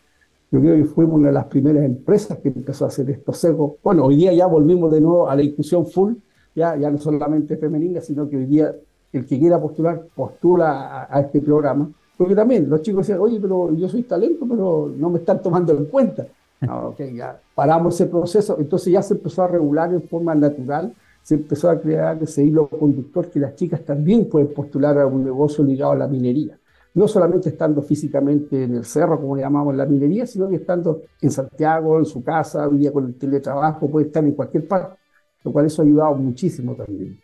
Yo 0.52 0.60
creo 0.60 0.76
que 0.76 0.84
fuimos 0.84 1.16
una 1.16 1.28
de 1.28 1.34
las 1.34 1.46
primeras 1.46 1.82
empresas 1.82 2.38
que 2.38 2.48
empezó 2.48 2.84
a 2.84 2.88
hacer 2.88 3.10
esto 3.10 3.32
seco. 3.32 3.78
Bueno, 3.82 4.04
hoy 4.04 4.16
día 4.16 4.32
ya 4.34 4.46
volvimos 4.46 4.92
de 4.92 5.00
nuevo 5.00 5.28
a 5.28 5.34
la 5.34 5.42
inclusión 5.42 5.86
full, 5.86 6.12
ya, 6.54 6.76
ya 6.76 6.90
no 6.90 6.98
solamente 6.98 7.56
femenina, 7.56 8.00
sino 8.00 8.28
que 8.28 8.36
hoy 8.36 8.46
día 8.46 8.74
el 9.12 9.26
que 9.26 9.38
quiera 9.38 9.60
postular, 9.60 10.06
postula 10.14 11.06
a, 11.10 11.20
este 11.20 11.40
programa. 11.40 11.90
Porque 12.16 12.34
también 12.34 12.68
los 12.68 12.82
chicos 12.82 13.06
decían, 13.06 13.20
oye, 13.20 13.38
pero 13.40 13.74
yo 13.74 13.88
soy 13.88 14.04
talento, 14.04 14.46
pero 14.48 14.92
no 14.96 15.10
me 15.10 15.18
están 15.18 15.42
tomando 15.42 15.72
en 15.72 15.86
cuenta. 15.86 16.26
No, 16.62 16.90
okay, 16.90 17.16
ya 17.16 17.40
paramos 17.56 17.96
ese 17.96 18.06
proceso, 18.06 18.56
entonces 18.56 18.92
ya 18.92 19.02
se 19.02 19.14
empezó 19.14 19.42
a 19.42 19.48
regular 19.48 19.92
en 19.92 20.00
forma 20.02 20.32
natural 20.32 20.94
se 21.22 21.36
empezó 21.36 21.70
a 21.70 21.80
crear 21.80 22.20
ese 22.22 22.44
hilo 22.44 22.68
conductor 22.68 23.30
que 23.30 23.38
las 23.38 23.54
chicas 23.54 23.84
también 23.84 24.28
pueden 24.28 24.52
postular 24.52 24.98
a 24.98 25.06
un 25.06 25.24
negocio 25.24 25.62
ligado 25.64 25.92
a 25.92 25.96
la 25.96 26.08
minería. 26.08 26.58
No 26.94 27.08
solamente 27.08 27.48
estando 27.48 27.80
físicamente 27.80 28.64
en 28.64 28.74
el 28.74 28.84
cerro, 28.84 29.18
como 29.18 29.36
llamamos 29.36 29.74
la 29.74 29.86
minería, 29.86 30.26
sino 30.26 30.48
que 30.48 30.56
estando 30.56 31.02
en 31.20 31.30
Santiago, 31.30 31.98
en 31.98 32.04
su 32.04 32.22
casa, 32.22 32.68
un 32.68 32.78
día 32.78 32.92
con 32.92 33.06
el 33.06 33.14
teletrabajo, 33.14 33.88
puede 33.88 34.06
estar 34.06 34.22
en 34.24 34.32
cualquier 34.32 34.68
parte, 34.68 34.96
lo 35.44 35.52
cual 35.52 35.66
eso 35.66 35.82
ha 35.82 35.84
ayudado 35.84 36.14
muchísimo 36.14 36.74
también. 36.74 37.18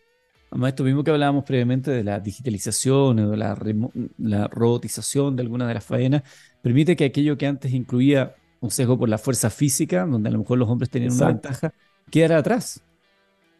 Además, 0.50 0.68
esto 0.70 0.84
mismo 0.84 1.04
que 1.04 1.10
hablábamos 1.10 1.44
previamente 1.44 1.90
de 1.90 2.02
la 2.02 2.20
digitalización 2.20 3.18
o 3.18 3.30
de 3.30 3.36
la, 3.36 3.56
la 4.18 4.48
robotización 4.48 5.36
de 5.36 5.42
algunas 5.42 5.68
de 5.68 5.74
las 5.74 5.84
faenas, 5.84 6.22
permite 6.62 6.96
que 6.96 7.04
aquello 7.04 7.36
que 7.36 7.46
antes 7.46 7.72
incluía 7.72 8.34
un 8.60 8.70
sesgo 8.70 8.98
por 8.98 9.08
la 9.08 9.18
fuerza 9.18 9.50
física, 9.50 10.06
donde 10.06 10.28
a 10.28 10.32
lo 10.32 10.38
mejor 10.38 10.58
los 10.58 10.68
hombres 10.68 10.90
tenían 10.90 11.12
una 11.12 11.28
ventaja, 11.28 11.72
quedara 12.10 12.38
atrás. 12.38 12.82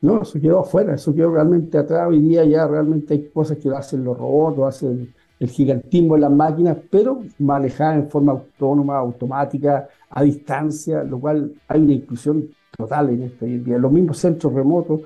No, 0.01 0.23
eso 0.23 0.41
quedó 0.41 0.61
afuera, 0.61 0.95
eso 0.95 1.15
quedó 1.15 1.33
realmente 1.33 1.77
atrás. 1.77 2.09
Hoy 2.09 2.21
día 2.21 2.45
ya 2.45 2.67
realmente 2.67 3.15
hay 3.15 3.29
cosas 3.31 3.59
que 3.59 3.69
lo 3.69 3.77
hacen 3.77 4.05
los 4.05 4.17
robots, 4.17 4.57
lo 4.57 4.67
hacen 4.67 5.15
el 5.41 5.51
gigantismo 5.51 6.15
en 6.15 6.23
las 6.23 6.33
máquinas, 6.33 6.77
pero 6.91 7.23
manejadas 7.39 7.97
en 7.97 8.11
forma 8.11 8.33
autónoma, 8.33 8.97
automática, 8.97 9.89
a 10.09 10.23
distancia, 10.23 11.03
lo 11.05 11.21
cual 11.21 11.53
hay 11.69 11.81
una 11.81 11.93
inclusión 11.93 12.49
total 12.77 13.11
en 13.11 13.23
esto 13.25 13.45
hoy 13.45 13.59
día. 13.59 13.79
Los 13.79 13.93
mismos 13.93 14.19
centros 14.19 14.53
remotos, 14.53 15.03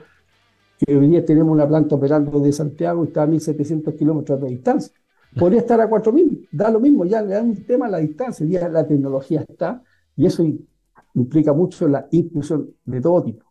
que 0.79 0.97
hoy 0.97 1.09
día 1.09 1.25
tenemos 1.25 1.53
una 1.53 1.67
planta 1.69 1.95
operando 1.95 2.41
de 2.41 2.53
Santiago 2.53 3.05
y 3.05 3.09
está 3.09 3.23
a 3.23 3.27
1.700 3.27 3.97
kilómetros 3.97 4.41
de 4.41 4.49
distancia. 4.49 4.93
Podría 5.39 5.61
estar 5.61 5.81
a 5.81 5.89
4.000, 5.89 6.49
da 6.53 6.71
lo 6.71 6.81
mismo, 6.81 7.05
ya 7.07 7.23
le 7.23 7.35
da 7.35 7.43
un 7.43 7.65
tema 7.65 7.87
a 7.87 7.89
la 7.89 7.99
distancia, 7.99 8.45
ya 8.47 8.69
la 8.69 8.87
tecnología 8.87 9.41
está, 9.49 9.83
y 10.15 10.27
eso 10.27 10.45
implica 11.15 11.55
mucho 11.55 11.89
la 11.89 12.07
inclusión 12.11 12.71
de 12.85 13.01
todo 13.01 13.23
tipo. 13.23 13.47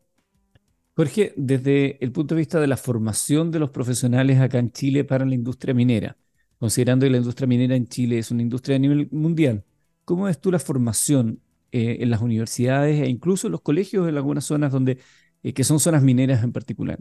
Jorge, 0.96 1.34
desde 1.36 2.04
el 2.04 2.12
punto 2.12 2.36
de 2.36 2.40
vista 2.40 2.60
de 2.60 2.68
la 2.68 2.78
formación 2.78 3.50
de 3.50 3.60
los 3.60 3.72
profesionales 3.72 4.40
acá 4.40 4.60
en 4.60 4.72
Chile 4.72 5.04
para 5.04 5.26
la 5.26 5.34
industria 5.34 5.74
minera, 5.74 6.18
considerando 6.60 7.06
que 7.06 7.10
la 7.10 7.18
industria 7.18 7.48
minera 7.48 7.76
en 7.76 7.88
Chile 7.88 8.20
es 8.20 8.30
una 8.30 8.44
industria 8.44 8.76
a 8.76 8.80
nivel 8.80 9.08
mundial, 9.12 9.64
¿cómo 10.06 10.26
ves 10.26 10.40
tú 10.40 10.52
la 10.52 10.60
formación 10.60 11.40
eh, 11.72 11.98
en 12.02 12.10
las 12.10 12.22
universidades 12.22 13.02
e 13.02 13.08
incluso 13.08 13.48
en 13.48 13.52
los 13.52 13.62
colegios 13.62 14.08
en 14.08 14.18
algunas 14.18 14.46
zonas 14.46 14.72
donde, 14.72 14.98
eh, 15.44 15.54
que 15.54 15.64
son 15.64 15.80
zonas 15.80 16.04
mineras 16.04 16.44
en 16.44 16.52
particular? 16.52 17.00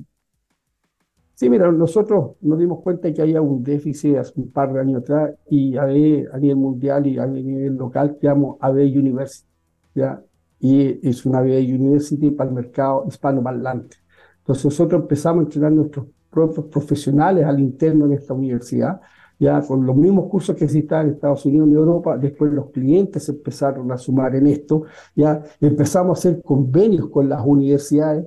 Sí, 1.34 1.48
mira, 1.48 1.72
nosotros 1.72 2.32
nos 2.42 2.58
dimos 2.58 2.82
cuenta 2.82 3.12
que 3.12 3.22
había 3.22 3.40
un 3.40 3.64
déficit 3.64 4.16
hace 4.16 4.32
un 4.36 4.52
par 4.52 4.72
de 4.72 4.80
años 4.80 5.02
atrás 5.02 5.30
y 5.48 5.76
a, 5.76 5.86
nivel 5.86 6.56
mundial 6.56 7.06
y 7.06 7.18
a 7.18 7.26
nivel 7.26 7.76
local 7.76 8.18
creamos 8.20 8.58
AB 8.60 8.76
University, 8.76 9.48
¿ya? 9.94 10.22
y 10.60 11.08
es 11.08 11.24
una 11.24 11.40
BA 11.40 11.58
University 11.58 12.30
para 12.30 12.50
el 12.50 12.54
mercado 12.54 13.06
hispanoparlante. 13.08 13.96
Entonces 14.38 14.66
nosotros 14.66 15.02
empezamos 15.02 15.40
a 15.40 15.44
entrenar 15.46 15.72
nuestros 15.72 16.06
propios 16.28 16.66
profesionales 16.66 17.44
al 17.44 17.58
interno 17.58 18.06
de 18.06 18.16
esta 18.16 18.34
universidad, 18.34 19.00
ya 19.40 19.60
con 19.62 19.84
los 19.84 19.96
mismos 19.96 20.28
cursos 20.28 20.54
que 20.54 20.66
existían 20.66 21.06
en 21.08 21.14
Estados 21.14 21.44
Unidos 21.46 21.68
y 21.70 21.72
Europa, 21.72 22.16
después 22.16 22.52
los 22.52 22.70
clientes 22.70 23.28
empezaron 23.28 23.90
a 23.90 23.98
sumar 23.98 24.36
en 24.36 24.46
esto, 24.46 24.84
ya 25.16 25.42
empezamos 25.60 26.18
a 26.18 26.20
hacer 26.20 26.42
convenios 26.42 27.08
con 27.08 27.28
las 27.28 27.44
universidades 27.44 28.26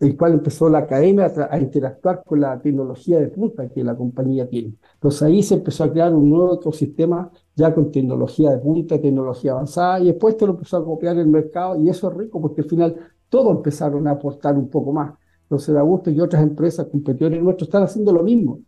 el 0.00 0.16
cual 0.16 0.32
empezó 0.32 0.68
la 0.70 0.78
academia 0.78 1.30
a, 1.50 1.58
interactuar 1.58 2.24
con 2.24 2.40
la 2.40 2.58
tecnología 2.58 3.20
de 3.20 3.28
punta 3.28 3.68
que 3.68 3.84
la 3.84 3.94
compañía 3.94 4.48
tiene. 4.48 4.74
Entonces 4.94 5.22
ahí 5.22 5.42
se 5.42 5.54
empezó 5.54 5.84
a 5.84 5.92
crear 5.92 6.14
un 6.14 6.30
nuevo 6.30 6.54
ecosistema 6.54 7.30
ya 7.54 7.74
con 7.74 7.92
tecnología 7.92 8.50
de 8.50 8.58
punta, 8.58 8.98
tecnología 8.98 9.52
avanzada, 9.52 10.00
y 10.00 10.06
después 10.06 10.34
esto 10.34 10.46
lo 10.46 10.52
empezó 10.54 10.78
a 10.78 10.84
copiar 10.84 11.18
el 11.18 11.26
mercado, 11.28 11.76
y 11.78 11.90
eso 11.90 12.10
es 12.10 12.16
rico 12.16 12.40
porque 12.40 12.62
al 12.62 12.68
final 12.68 12.96
todos 13.28 13.54
empezaron 13.54 14.06
a 14.08 14.12
aportar 14.12 14.56
un 14.56 14.70
poco 14.70 14.92
más. 14.92 15.12
Entonces 15.42 15.74
da 15.74 15.82
gusto 15.82 16.10
que 16.12 16.22
otras 16.22 16.42
empresas, 16.42 16.86
competidores 16.86 17.42
nuestros, 17.42 17.68
están 17.68 17.82
haciendo 17.82 18.12
lo 18.12 18.22
mismo. 18.22 18.60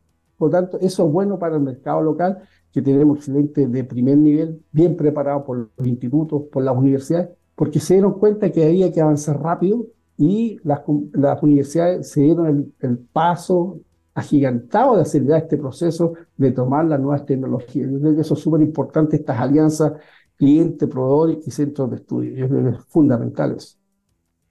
Por 0.42 0.52
lo 0.52 0.58
tanto, 0.58 0.78
eso 0.80 1.06
es 1.06 1.12
bueno 1.12 1.38
para 1.38 1.54
el 1.54 1.62
mercado 1.62 2.02
local, 2.02 2.42
que 2.72 2.82
tenemos 2.82 3.18
excelentes 3.18 3.70
de 3.70 3.84
primer 3.84 4.18
nivel, 4.18 4.60
bien 4.72 4.96
preparados 4.96 5.44
por 5.44 5.70
los 5.76 5.86
institutos, 5.86 6.42
por 6.50 6.64
las 6.64 6.76
universidades, 6.76 7.28
porque 7.54 7.78
se 7.78 7.94
dieron 7.94 8.14
cuenta 8.14 8.50
que 8.50 8.64
había 8.64 8.90
que 8.90 9.00
avanzar 9.00 9.40
rápido 9.40 9.86
y 10.16 10.58
las, 10.64 10.80
las 11.12 11.40
universidades 11.44 12.10
se 12.10 12.22
dieron 12.22 12.72
el, 12.80 12.98
paso 13.12 13.78
agigantado 14.14 14.96
de 14.96 15.02
acelerar 15.02 15.42
este 15.42 15.58
proceso 15.58 16.14
de 16.36 16.50
tomar 16.50 16.86
las 16.86 16.98
nuevas 16.98 17.24
tecnologías. 17.24 17.88
Yo 17.88 18.00
creo 18.00 18.16
que 18.16 18.22
eso 18.22 18.34
es 18.34 18.40
súper 18.40 18.62
importante, 18.62 19.14
estas 19.14 19.38
alianzas 19.38 19.92
cliente, 20.36 20.88
proveedor 20.88 21.40
y 21.46 21.50
centros 21.52 21.88
de 21.88 21.96
estudio. 21.98 22.34
Yo 22.34 22.68
es 22.68 22.84
fundamental 22.86 23.54
eso. 23.58 23.76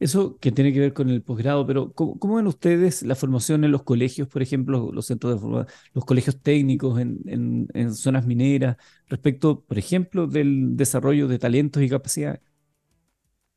Eso 0.02 0.40
que 0.40 0.52
tiene 0.52 0.74
que 0.74 0.80
ver 0.80 0.94
con 0.94 1.10
el 1.10 1.22
posgrado, 1.22 1.64
pero 1.68 1.92
¿cómo, 1.94 2.36
ven 2.38 2.48
ustedes 2.48 3.04
la 3.04 3.14
formación 3.14 3.64
en 3.64 3.72
los 3.72 3.84
colegios, 3.84 4.28
por 4.28 4.42
ejemplo, 4.42 4.90
los 4.92 5.06
centros 5.06 5.36
de 5.36 5.40
formación, 5.40 5.76
los 5.94 6.06
colegios 6.06 6.42
técnicos 6.42 7.00
en, 7.00 7.94
zonas 7.94 8.26
mineras, 8.26 8.78
respecto, 9.08 9.62
por 9.62 9.78
ejemplo, 9.78 10.26
del 10.26 10.76
desarrollo 10.76 11.28
de 11.28 11.38
talentos 11.38 11.84
y 11.84 11.88
capacidades? 11.88 12.42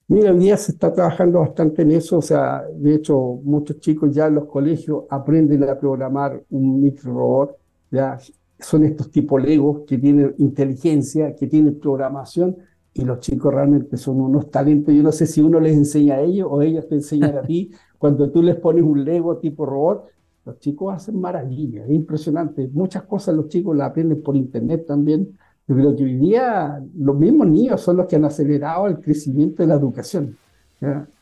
Mira, 0.06 0.32
hoy 0.32 0.40
día 0.40 0.58
se 0.58 0.72
está 0.72 0.92
trabajando 0.92 1.40
bastante 1.40 1.80
en 1.80 1.92
eso, 1.92 2.18
o 2.18 2.22
sea, 2.22 2.62
de 2.76 2.96
hecho, 2.96 3.40
muchos 3.42 3.80
chicos 3.80 4.14
ya 4.14 4.26
en 4.26 4.34
los 4.34 4.44
colegios 4.44 5.04
aprenden 5.08 5.64
a 5.64 5.78
programar 5.78 6.44
un 6.50 6.82
micro 6.82 7.14
robot, 7.14 7.56
ya 7.90 8.18
son 8.58 8.84
estos 8.84 9.10
tipos 9.10 9.42
Legos 9.42 9.84
que 9.86 9.96
tienen 9.96 10.34
inteligencia, 10.36 11.34
que 11.34 11.46
tienen 11.46 11.80
programación, 11.80 12.58
y 12.94 13.04
los 13.04 13.18
chicos 13.18 13.52
realmente 13.52 13.96
son 13.96 14.20
unos 14.20 14.50
talentos. 14.50 14.94
Yo 14.94 15.02
no 15.02 15.10
sé 15.10 15.26
si 15.26 15.40
uno 15.40 15.58
les 15.58 15.76
enseña 15.76 16.14
a 16.14 16.20
ellos 16.20 16.48
o 16.50 16.62
ellos 16.62 16.88
te 16.88 16.94
enseñan 16.94 17.36
a 17.36 17.42
ti. 17.42 17.72
Cuando 17.98 18.30
tú 18.30 18.40
les 18.42 18.56
pones 18.56 18.84
un 18.84 19.04
Lego 19.04 19.38
tipo 19.38 19.66
robot, 19.66 20.06
los 20.44 20.58
chicos 20.60 20.94
hacen 20.94 21.20
maravillas, 21.20 21.88
es 21.88 21.94
impresionante. 21.94 22.68
Muchas 22.72 23.02
cosas 23.04 23.34
los 23.34 23.48
chicos 23.48 23.76
las 23.76 23.90
aprenden 23.90 24.22
por 24.22 24.36
internet 24.36 24.84
también. 24.86 25.36
Yo 25.66 25.74
creo 25.74 25.96
que 25.96 26.04
hoy 26.04 26.16
día 26.16 26.84
los 26.96 27.16
mismos 27.16 27.48
niños 27.48 27.80
son 27.80 27.96
los 27.96 28.06
que 28.06 28.16
han 28.16 28.26
acelerado 28.26 28.86
el 28.86 29.00
crecimiento 29.00 29.62
de 29.62 29.68
la 29.68 29.74
educación 29.74 30.36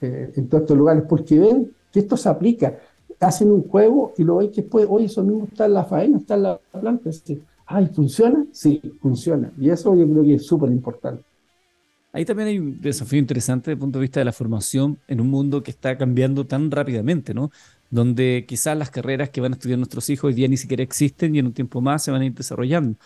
eh, 0.01 0.33
en 0.35 0.49
todos 0.49 0.63
estos 0.63 0.77
lugares, 0.77 1.05
porque 1.09 1.39
ven 1.39 1.71
que 1.93 2.01
esto 2.01 2.17
se 2.17 2.29
aplica. 2.29 2.77
Hacen 3.21 3.53
un 3.53 3.69
juego 3.69 4.13
y 4.19 4.25
lo 4.25 4.39
ven 4.39 4.51
que 4.51 4.63
después, 4.63 4.85
oye, 4.91 5.07
eso 5.07 5.23
mismo 5.23 5.45
está 5.45 5.67
en 5.67 5.75
la 5.75 5.85
faena, 5.85 6.19
está 6.19 6.35
en 6.35 6.43
la 6.43 6.61
planta. 6.81 7.11
Ay, 7.65 7.87
¿funciona? 7.87 8.45
Sí, 8.51 8.83
funciona. 9.01 9.53
Y 9.57 9.71
eso 9.71 9.95
yo 9.95 10.07
creo 10.11 10.25
que 10.25 10.35
es 10.35 10.45
súper 10.45 10.71
importante. 10.73 11.23
Ahí 12.13 12.27
también 12.27 12.49
hay 12.49 12.59
un 12.59 12.81
desafío 12.81 13.19
interesante 13.19 13.71
desde 13.71 13.73
el 13.75 13.79
punto 13.79 13.99
de 13.99 14.03
vista 14.03 14.21
de 14.21 14.25
la 14.25 14.33
formación 14.33 14.99
en 15.09 15.21
un 15.21 15.31
mundo 15.31 15.63
que 15.63 15.71
está 15.71 15.97
cambiando 15.97 16.47
tan 16.47 16.71
rápidamente, 16.71 17.33
¿no? 17.33 17.51
Donde 17.91 18.45
quizás 18.47 18.77
las 18.77 18.91
carreras 18.91 19.31
que 19.31 19.41
van 19.41 19.53
a 19.53 19.57
estudiar 19.57 19.79
nuestros 19.79 20.11
hijos 20.11 20.29
hoy 20.29 20.35
día 20.35 20.49
ni 20.49 20.59
siquiera 20.59 20.83
existen 20.83 21.35
y 21.35 21.39
en 21.39 21.47
un 21.47 21.53
tiempo 21.55 21.81
más 21.81 22.05
se 22.05 22.11
van 22.11 22.23
a 22.23 22.27
ir 22.27 22.35
desarrollando. 22.35 22.99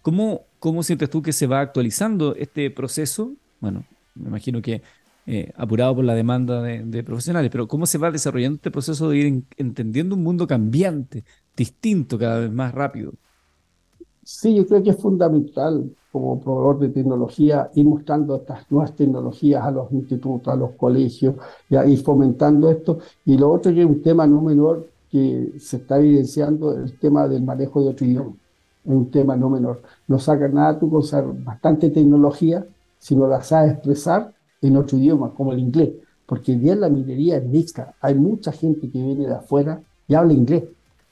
¿Cómo, 0.00 0.42
cómo 0.58 0.82
sientes 0.82 1.10
tú 1.10 1.22
que 1.22 1.32
se 1.32 1.46
va 1.46 1.60
actualizando 1.60 2.34
este 2.36 2.70
proceso? 2.70 3.32
Bueno, 3.60 3.84
me 4.14 4.28
imagino 4.28 4.62
que 4.62 4.82
eh, 5.26 5.52
apurado 5.56 5.96
por 5.96 6.04
la 6.04 6.14
demanda 6.14 6.60
de, 6.62 7.02
profesionales, 7.02 7.50
pero 7.50 7.66
¿cómo 7.66 7.86
se 7.86 7.96
va 7.98 8.10
desarrollando 8.10 8.56
este 8.56 8.70
proceso 8.70 9.08
de 9.08 9.18
ir 9.18 9.42
entendiendo 9.56 10.14
un 10.14 10.22
mundo 10.22 10.46
cambiante, 10.46 11.24
distinto, 11.56 12.18
cada 12.18 12.40
vez 12.40 12.52
más 12.52 12.72
rápido? 12.72 13.12
Sí, 14.22 14.54
yo 14.54 14.66
creo 14.66 14.82
que 14.82 14.90
es 14.90 14.96
fundamental 14.96 15.90
como 16.14 16.38
proveedor 16.38 16.78
de 16.78 16.90
tecnología 16.90 17.72
ir 17.74 17.86
mostrando 17.86 18.36
estas 18.36 18.70
nuevas 18.70 18.94
tecnologías 18.94 19.64
a 19.64 19.72
los 19.72 19.90
institutos, 19.90 20.46
a 20.46 20.56
los 20.56 20.70
colegios, 20.76 21.34
y 21.68 21.96
fomentando 21.96 22.70
esto. 22.70 23.00
Y 23.24 23.36
lo 23.36 23.50
otro 23.50 23.74
que 23.74 23.80
es 23.80 23.86
un 23.86 24.00
tema 24.00 24.24
no 24.24 24.40
menor 24.40 24.86
que 25.10 25.54
se 25.58 25.78
está 25.78 25.98
evidenciando, 25.98 26.72
el 26.72 26.96
tema 27.00 27.26
del 27.26 27.42
manejo 27.42 27.82
de 27.82 27.88
otro 27.88 28.06
idioma. 28.06 28.30
Es 28.84 28.92
un 28.92 29.10
tema 29.10 29.34
no 29.34 29.50
menor. 29.50 29.82
No 30.06 30.20
saca 30.20 30.46
nada 30.46 30.78
tú 30.78 30.88
con 30.88 31.02
bastante 31.44 31.90
tecnología 31.90 32.64
si 33.00 33.16
no 33.16 33.26
la 33.26 33.42
sabes 33.42 33.72
expresar 33.72 34.32
en 34.62 34.76
otro 34.76 34.96
idioma, 34.96 35.34
como 35.34 35.52
el 35.52 35.58
inglés. 35.58 35.94
Porque 36.26 36.54
bien 36.54 36.78
la 36.78 36.88
minería 36.88 37.38
es 37.38 37.44
mixta. 37.44 37.92
Hay 38.00 38.14
mucha 38.14 38.52
gente 38.52 38.88
que 38.88 39.02
viene 39.02 39.26
de 39.26 39.34
afuera 39.34 39.82
y 40.06 40.14
habla 40.14 40.32
inglés. 40.32 40.62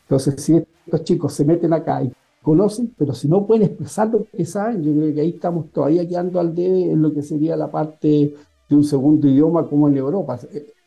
Entonces, 0.03 0.41
si 0.41 0.65
estos 0.87 1.03
chicos 1.03 1.33
se 1.33 1.45
meten 1.45 1.73
acá 1.73 2.05
y 2.05 2.13
conocen, 2.43 2.93
pero 2.99 3.15
si 3.15 3.29
no 3.29 3.47
pueden 3.47 3.69
expresar 3.69 4.11
lo 4.11 4.25
que 4.25 4.45
saben, 4.45 4.83
yo 4.83 4.93
creo 4.93 5.15
que 5.15 5.21
ahí 5.21 5.31
estamos 5.31 5.71
todavía 5.71 6.07
quedando 6.07 6.41
al 6.41 6.55
debe 6.55 6.91
en 6.91 7.01
lo 7.01 7.13
que 7.15 7.23
sería 7.23 7.57
la 7.57 7.71
parte 7.71 8.35
de 8.69 8.77
un 8.77 8.85
segundo 8.85 9.29
idioma 9.29 9.67
como 9.69 9.89
en 9.89 9.97
Europa. 9.97 10.39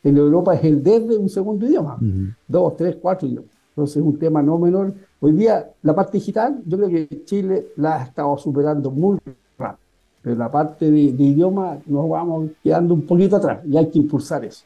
En 0.04 0.18
Europa 0.18 0.54
es 0.56 0.64
el 0.66 0.84
desde 0.84 1.18
un 1.18 1.30
segundo 1.30 1.66
idioma, 1.66 1.98
dos, 2.48 2.76
tres, 2.76 2.98
cuatro 3.02 3.28
idiomas. 3.28 3.52
Entonces 3.70 3.98
es 3.98 4.04
un 4.04 4.18
tema 4.18 4.42
no 4.42 4.58
menor. 4.58 4.94
Hoy 5.20 5.34
día 5.34 5.70
la 5.82 5.96
parte 5.96 6.18
digital, 6.18 6.62
yo 6.66 6.78
creo 6.78 6.90
que 6.90 7.26
Chile 7.26 7.68
la 7.78 8.02
ha 8.02 8.04
estado 8.04 8.38
superando 8.38 8.92
muy 8.92 9.18
rápido, 9.58 9.80
pero 10.22 10.36
la 10.36 10.50
parte 10.50 10.90
de, 10.90 11.00
idioma 11.00 11.78
nos 11.86 12.10
vamos 12.10 12.52
quedando 12.64 12.94
un 12.94 13.02
poquito 13.02 13.38
atrás 13.38 13.60
y 13.66 13.76
hay 13.78 13.90
que 13.90 14.00
impulsar 14.00 14.46
eso. 14.46 14.64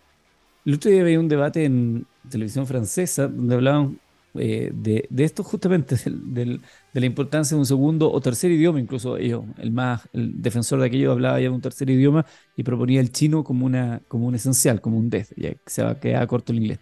El 0.66 0.76
otro 0.76 0.92
día 0.92 1.04
veía 1.04 1.20
un 1.20 1.28
debate 1.28 1.66
en 1.66 2.06
televisión 2.30 2.68
francesa 2.68 3.28
donde 3.28 3.56
hablaban 3.56 3.98
eh, 4.36 4.72
de, 4.74 5.08
esto 5.18 5.44
justamente, 5.44 5.96
de 6.06 6.60
la 6.94 7.06
importancia 7.06 7.56
de 7.56 7.60
un 7.60 7.66
segundo 7.66 8.12
o 8.12 8.22
tercer 8.22 8.52
idioma, 8.52 8.80
incluso 8.80 9.18
ellos, 9.18 9.44
el 9.58 9.72
más, 9.72 10.08
el 10.14 10.42
defensor 10.42 10.80
de 10.80 10.88
aquello 10.88 11.12
hablaba 11.12 11.40
ya 11.40 11.44
de 11.44 11.50
un 11.50 11.62
tercer 11.62 11.90
idioma 11.90 12.26
y 12.56 12.64
proponía 12.64 13.02
el 13.02 13.12
chino 13.12 13.44
como, 13.44 13.66
una, 13.66 14.02
como 14.08 14.28
un 14.28 14.36
esencial, 14.36 14.82
como 14.82 14.98
un 14.98 15.10
DEF, 15.10 15.32
ya 15.36 15.54
que 15.54 15.60
se 15.66 15.84
va 15.84 15.92
a 15.92 16.00
quedar 16.00 16.28
corto 16.28 16.52
el 16.52 16.60
inglés. 16.60 16.80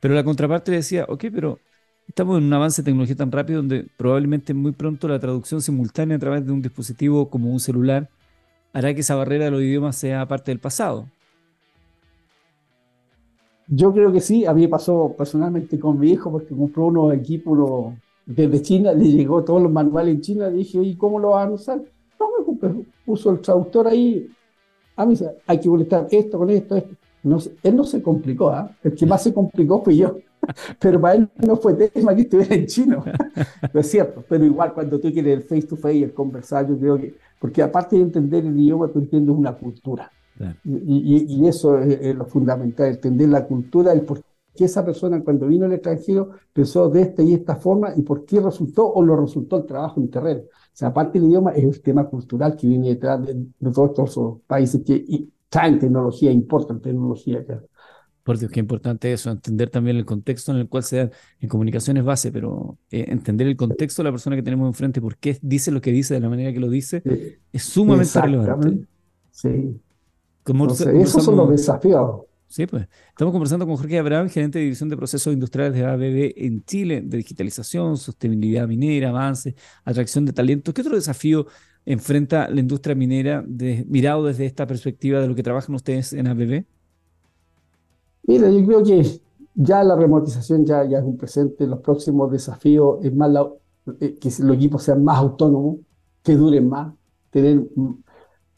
Pero 0.00 0.14
la 0.14 0.24
contraparte 0.24 0.72
decía, 0.72 1.04
ok, 1.08 1.26
pero 1.32 1.60
estamos 2.08 2.38
en 2.38 2.44
un 2.44 2.52
avance 2.52 2.82
de 2.82 2.86
tecnología 2.86 3.16
tan 3.16 3.32
rápido 3.32 3.58
donde 3.58 3.86
probablemente 3.96 4.54
muy 4.54 4.72
pronto 4.72 5.08
la 5.08 5.18
traducción 5.20 5.62
simultánea 5.62 6.16
a 6.16 6.20
través 6.20 6.44
de 6.46 6.52
un 6.52 6.62
dispositivo 6.62 7.30
como 7.30 7.50
un 7.52 7.60
celular 7.60 8.10
hará 8.72 8.94
que 8.94 9.00
esa 9.00 9.14
barrera 9.16 9.46
de 9.46 9.50
los 9.52 9.62
idiomas 9.62 9.96
sea 9.96 10.26
parte 10.28 10.50
del 10.50 10.60
pasado. 10.60 11.08
Yo 13.72 13.92
creo 13.92 14.12
que 14.12 14.20
sí, 14.20 14.44
a 14.46 14.52
mí 14.52 14.66
pasó 14.66 15.14
personalmente 15.16 15.78
con 15.78 15.96
mi 15.96 16.10
hijo 16.10 16.28
porque 16.28 16.56
compró 16.56 16.86
unos 16.86 17.14
equipos 17.14 17.94
desde 18.26 18.62
China, 18.62 18.92
le 18.92 19.04
llegó 19.04 19.44
todos 19.44 19.62
los 19.62 19.70
manuales 19.70 20.16
en 20.16 20.20
China, 20.20 20.48
le 20.48 20.56
dije, 20.56 20.82
¿y 20.82 20.96
cómo 20.96 21.20
lo 21.20 21.30
van 21.30 21.50
a 21.50 21.52
usar? 21.52 21.80
No, 22.18 22.28
me 22.60 22.84
puso 23.06 23.30
el 23.30 23.40
traductor 23.40 23.86
ahí, 23.86 24.28
a 24.96 25.06
mí 25.06 25.14
hay 25.46 25.60
que 25.60 25.68
conectar 25.68 26.04
esto 26.10 26.38
con 26.38 26.50
esto, 26.50 26.76
esto. 26.76 26.96
No, 27.22 27.38
él 27.62 27.76
no 27.76 27.84
se 27.84 28.02
complicó, 28.02 28.50
¿ah? 28.50 28.76
el 28.82 28.94
que 28.96 29.06
más 29.06 29.22
se 29.22 29.32
complicó 29.32 29.84
fui 29.84 29.98
yo, 29.98 30.16
pero 30.80 31.00
para 31.00 31.14
él 31.14 31.28
no 31.46 31.54
fue 31.54 31.74
tema 31.74 32.12
que 32.16 32.22
estuviera 32.22 32.56
en 32.56 32.66
chino, 32.66 33.04
no 33.72 33.80
es 33.80 33.88
cierto, 33.88 34.24
pero 34.28 34.44
igual 34.44 34.74
cuando 34.74 34.98
tú 34.98 35.12
quieres 35.12 35.32
el 35.36 35.42
face 35.44 35.68
to 35.68 35.76
face, 35.76 36.02
el 36.02 36.12
conversar, 36.12 36.68
yo 36.68 36.76
creo 36.76 36.98
que, 36.98 37.14
porque 37.38 37.62
aparte 37.62 37.94
de 37.94 38.02
entender 38.02 38.44
el 38.44 38.58
idioma, 38.58 38.88
tú 38.88 38.98
entiendes 38.98 39.36
una 39.36 39.52
cultura. 39.52 40.10
Y, 40.64 41.46
eso 41.46 41.78
es, 41.78 42.14
lo 42.14 42.26
fundamental, 42.26 42.88
entender 42.88 43.28
la 43.28 43.46
cultura, 43.46 43.92
el 43.92 44.02
por 44.02 44.22
qué 44.54 44.64
esa 44.64 44.84
persona 44.84 45.22
cuando 45.22 45.46
vino 45.46 45.66
al 45.66 45.72
extranjero 45.72 46.30
pensó 46.52 46.88
de 46.88 47.02
esta 47.02 47.22
y 47.22 47.34
esta 47.34 47.56
forma 47.56 47.92
y 47.96 48.02
por 48.02 48.24
qué 48.24 48.40
resultó 48.40 48.90
o 48.92 49.02
lo 49.02 49.16
resultó 49.16 49.58
el 49.58 49.66
trabajo 49.66 50.00
en 50.00 50.10
terreno. 50.10 50.40
O 50.40 50.72
sea, 50.72 50.88
aparte 50.88 51.18
del 51.18 51.28
idioma, 51.28 51.52
es 51.52 51.64
el 51.64 51.80
tema 51.82 52.06
cultural 52.08 52.56
que 52.56 52.66
viene 52.66 52.88
detrás 52.88 53.24
de, 53.24 53.46
todos 53.72 54.08
estos 54.08 54.40
países 54.46 54.82
que 54.84 55.26
traen 55.48 55.78
tecnología, 55.78 56.30
importan 56.30 56.80
tecnología 56.80 57.40
acá. 57.40 57.62
Por 58.22 58.38
Dios, 58.38 58.50
qué 58.50 58.60
importante 58.60 59.12
eso, 59.12 59.30
entender 59.30 59.70
también 59.70 59.96
el 59.96 60.04
contexto 60.04 60.52
en 60.52 60.58
el 60.58 60.68
cual 60.68 60.84
se 60.84 60.96
da 60.98 61.10
en 61.40 61.48
comunicaciones 61.48 62.04
base, 62.04 62.30
pero 62.30 62.78
eh, 62.90 63.06
entender 63.08 63.46
el 63.46 63.56
contexto 63.56 64.02
de 64.02 64.04
la 64.04 64.12
persona 64.12 64.36
que 64.36 64.42
tenemos 64.42 64.68
enfrente, 64.68 65.00
por 65.00 65.16
qué 65.16 65.38
dice 65.42 65.70
lo 65.70 65.80
que 65.80 65.90
dice 65.90 66.14
de 66.14 66.20
la 66.20 66.28
manera 66.28 66.52
que 66.52 66.60
lo 66.60 66.68
dice, 66.68 67.02
es 67.52 67.62
sumamente 67.62 68.20
relevante. 68.20 68.86
Sí, 69.30 69.80
esos 71.02 71.24
son 71.24 71.36
los 71.36 71.50
desafíos. 71.50 72.22
Sí, 72.50 72.66
pues. 72.66 72.88
Estamos 73.10 73.32
conversando 73.32 73.64
con 73.64 73.76
Jorge 73.76 73.98
Abraham, 73.98 74.28
gerente 74.28 74.58
de 74.58 74.64
División 74.64 74.88
de 74.88 74.96
Procesos 74.96 75.32
Industriales 75.32 75.72
de 75.72 75.84
ABB 75.84 76.32
en 76.36 76.64
Chile, 76.64 77.00
de 77.00 77.18
digitalización, 77.18 77.96
sostenibilidad 77.96 78.66
minera, 78.66 79.10
avance, 79.10 79.54
atracción 79.84 80.26
de 80.26 80.32
talento. 80.32 80.74
¿Qué 80.74 80.80
otro 80.80 80.96
desafío 80.96 81.46
enfrenta 81.86 82.48
la 82.48 82.58
industria 82.58 82.96
minera 82.96 83.44
de, 83.46 83.84
mirado 83.88 84.24
desde 84.24 84.46
esta 84.46 84.66
perspectiva 84.66 85.20
de 85.20 85.28
lo 85.28 85.34
que 85.36 85.44
trabajan 85.44 85.76
ustedes 85.76 86.12
en 86.12 86.26
ABB? 86.26 86.64
Mira, 88.24 88.50
yo 88.50 88.66
creo 88.66 88.82
que 88.82 89.20
ya 89.54 89.84
la 89.84 89.94
remotización 89.94 90.64
ya, 90.66 90.84
ya 90.84 90.98
es 90.98 91.04
un 91.04 91.16
presente. 91.16 91.68
Los 91.68 91.80
próximos 91.80 92.32
desafíos 92.32 92.98
es 93.04 93.14
más 93.14 93.30
eh, 94.00 94.18
que 94.20 94.28
los 94.40 94.56
equipos 94.56 94.82
sean 94.82 95.04
más 95.04 95.18
autónomos, 95.18 95.78
que 96.22 96.34
duren 96.34 96.68
más, 96.68 96.92
tener 97.30 97.62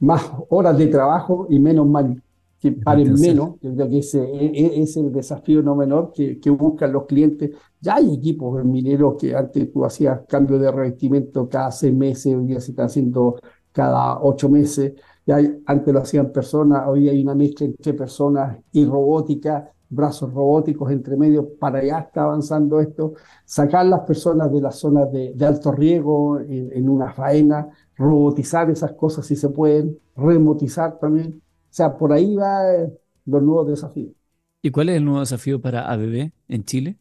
más 0.02 0.32
horas 0.48 0.76
de 0.76 0.88
trabajo 0.88 1.46
y 1.48 1.60
menos 1.60 1.86
mal, 1.86 2.20
que 2.58 2.72
paren 2.72 3.14
menos. 3.14 3.54
Yo 3.60 3.72
creo 3.72 3.88
que 3.88 3.98
ese 3.98 4.22
e, 4.22 4.46
e, 4.46 4.82
es 4.82 4.96
el 4.96 5.12
desafío 5.12 5.62
no 5.62 5.76
menor 5.76 6.12
que, 6.12 6.40
que 6.40 6.50
buscan 6.50 6.92
los 6.92 7.06
clientes. 7.06 7.50
Ya 7.80 7.96
hay 7.96 8.14
equipos 8.14 8.64
mineros 8.64 9.14
que 9.18 9.34
antes 9.34 9.72
tú 9.72 9.84
hacías 9.84 10.20
cambio 10.28 10.58
de 10.58 10.70
revestimiento 10.70 11.48
cada 11.48 11.70
seis 11.70 11.94
meses, 11.94 12.34
hoy 12.34 12.46
día 12.46 12.60
se 12.60 12.72
están 12.72 12.86
haciendo 12.86 13.36
cada 13.70 14.20
ocho 14.20 14.48
meses. 14.48 14.94
Ya 15.24 15.38
antes 15.66 15.94
lo 15.94 16.00
hacían 16.00 16.32
personas, 16.32 16.82
hoy 16.88 17.08
hay 17.08 17.22
una 17.22 17.36
mezcla 17.36 17.66
entre 17.66 17.94
personas 17.94 18.58
y 18.72 18.84
robótica, 18.84 19.70
brazos 19.88 20.34
robóticos 20.34 20.90
entre 20.90 21.16
medio, 21.16 21.54
para 21.60 21.78
allá 21.78 22.00
está 22.00 22.24
avanzando 22.24 22.80
esto. 22.80 23.14
Sacar 23.44 23.86
las 23.86 24.00
personas 24.00 24.50
de 24.50 24.60
las 24.60 24.76
zonas 24.80 25.12
de, 25.12 25.32
alto 25.46 25.70
riesgo 25.70 26.40
en 26.40 26.88
una 26.88 27.12
faena, 27.12 27.68
robotizar 28.02 28.68
esas 28.70 28.92
cosas 28.92 29.26
si 29.26 29.36
se 29.36 29.48
pueden, 29.48 29.98
remotizar 30.16 30.98
también. 30.98 31.40
O 31.40 31.74
sea, 31.74 31.96
por 31.96 32.12
ahí 32.12 32.34
va 32.34 32.74
eh, 32.74 32.92
los 33.26 33.42
nuevos 33.42 33.68
desafíos. 33.68 34.12
¿Y 34.60 34.70
cuál 34.70 34.88
es 34.90 34.96
el 34.96 35.04
nuevo 35.04 35.20
desafío 35.20 35.60
para 35.60 35.90
ABB 35.90 36.30
en 36.48 36.64
Chile? 36.64 36.98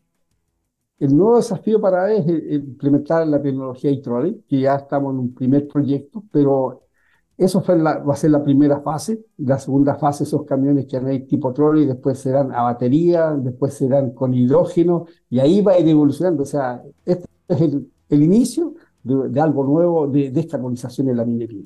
El 0.99 1.17
nuevo 1.17 1.37
desafío 1.37 1.81
para 1.81 2.05
ABB 2.05 2.11
es 2.11 2.53
implementar 2.53 3.27
la 3.27 3.41
tecnología 3.41 3.91
Hydraulic, 3.91 4.45
que 4.47 4.61
ya 4.61 4.75
estamos 4.75 5.13
en 5.13 5.19
un 5.19 5.33
primer 5.33 5.67
proyecto, 5.67 6.23
pero 6.31 6.83
eso 7.37 7.61
fue 7.61 7.81
va 7.81 8.13
a 8.13 8.15
ser 8.15 8.31
la 8.31 8.43
primera 8.43 8.81
fase. 8.81 9.25
La 9.37 9.57
segunda 9.57 9.95
fase, 9.95 10.23
esos 10.23 10.45
camiones 10.45 10.85
que 10.85 10.97
van 10.97 11.07
a 11.07 11.13
ir 11.13 11.27
tipo 11.27 11.51
trolley, 11.51 11.85
después 11.87 12.19
serán 12.19 12.51
a 12.53 12.61
batería, 12.63 13.31
después 13.31 13.73
serán 13.73 14.11
con 14.11 14.33
hidrógeno, 14.33 15.07
y 15.29 15.39
ahí 15.39 15.61
va 15.61 15.73
a 15.73 15.79
ir 15.79 15.87
evolucionando. 15.87 16.43
O 16.43 16.45
sea, 16.45 16.83
este 17.05 17.25
es 17.47 17.61
el, 17.61 17.91
el 18.09 18.23
inicio 18.23 18.70
de, 19.03 19.41
algo 19.41 19.63
nuevo 19.63 20.07
de 20.07 20.31
descarbonización 20.31 21.09
en 21.09 21.17
la 21.17 21.25
minería. 21.25 21.63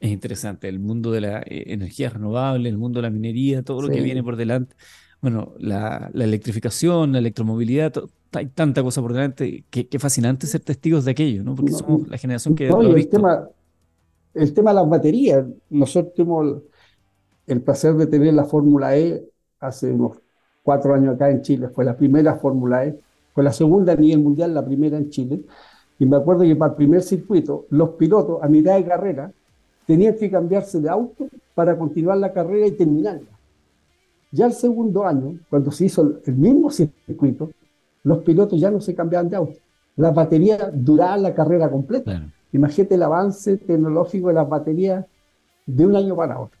Es 0.00 0.10
interesante, 0.10 0.68
el 0.68 0.78
mundo 0.78 1.10
de 1.10 1.20
la 1.20 1.40
eh, 1.40 1.64
energía 1.68 2.10
renovable, 2.10 2.68
el 2.68 2.78
mundo 2.78 2.98
de 2.98 3.02
la 3.02 3.10
minería, 3.10 3.62
todo 3.62 3.82
lo 3.82 3.88
que 3.88 4.00
viene 4.00 4.22
por 4.22 4.36
delante. 4.36 4.76
Bueno, 5.20 5.54
la, 5.58 6.10
la 6.12 6.24
electrificación, 6.24 7.12
la 7.12 7.18
electromovilidad, 7.18 7.92
hay 8.32 8.46
tanta 8.46 8.82
cosa 8.82 9.00
por 9.00 9.12
delante. 9.12 9.64
Qué, 9.70 9.86
fascinante 9.98 10.46
ser 10.46 10.60
testigos 10.60 11.04
de 11.04 11.12
aquello, 11.12 11.42
¿no? 11.42 11.54
Porque 11.54 11.72
somos 11.72 12.08
la 12.08 12.18
generación 12.18 12.54
que 12.54 12.68
no, 12.68 12.80
el 12.82 13.08
Tema, 13.08 13.48
el 14.34 14.52
tema 14.52 14.70
de 14.70 14.74
las 14.76 14.88
baterías. 14.88 15.46
Nosotros 15.70 16.14
tuvimos 16.14 16.62
el 17.46 17.62
placer 17.62 17.94
de 17.94 18.06
tener 18.06 18.34
la 18.34 18.44
Fórmula 18.44 18.96
E 18.96 19.24
hace 19.60 19.92
unos 19.92 20.18
cuatro 20.62 20.94
años 20.94 21.14
acá 21.14 21.30
en 21.30 21.42
Chile. 21.42 21.68
Fue 21.68 21.84
la 21.84 21.96
primera 21.96 22.36
Fórmula 22.36 22.84
E. 22.84 22.98
Fue 23.34 23.42
la 23.42 23.52
segunda 23.52 23.94
a 23.94 23.96
nivel 23.96 24.20
mundial, 24.20 24.54
la 24.54 24.64
primera 24.64 24.98
en 24.98 25.10
Chile. 25.10 25.40
Y 25.98 26.06
me 26.06 26.16
acuerdo 26.16 26.42
que 26.42 26.54
para 26.54 26.72
el 26.72 26.76
primer 26.76 27.02
circuito, 27.02 27.66
los 27.70 27.90
pilotos 27.90 28.42
a 28.42 28.48
mitad 28.48 28.76
de 28.76 28.84
carrera 28.84 29.32
tenían 29.86 30.16
que 30.16 30.30
cambiarse 30.30 30.80
de 30.80 30.88
auto 30.88 31.28
para 31.54 31.76
continuar 31.76 32.18
la 32.18 32.32
carrera 32.32 32.66
y 32.66 32.72
terminarla. 32.72 33.28
Ya 34.30 34.46
el 34.46 34.52
segundo 34.52 35.04
año, 35.04 35.38
cuando 35.48 35.70
se 35.70 35.86
hizo 35.86 36.20
el 36.24 36.34
mismo 36.34 36.70
circuito, 36.70 37.50
los 38.04 38.18
pilotos 38.18 38.60
ya 38.60 38.70
no 38.70 38.80
se 38.80 38.94
cambiaban 38.94 39.28
de 39.28 39.36
auto. 39.36 39.58
Las 39.96 40.14
baterías 40.14 40.70
duraban 40.72 41.22
la 41.22 41.34
carrera 41.34 41.68
completa. 41.70 42.30
Imagínate 42.52 42.94
el 42.94 43.02
avance 43.02 43.56
tecnológico 43.56 44.28
de 44.28 44.34
las 44.34 44.48
baterías 44.48 45.04
de 45.66 45.86
un 45.86 45.96
año 45.96 46.14
para 46.14 46.38
otro. 46.40 46.58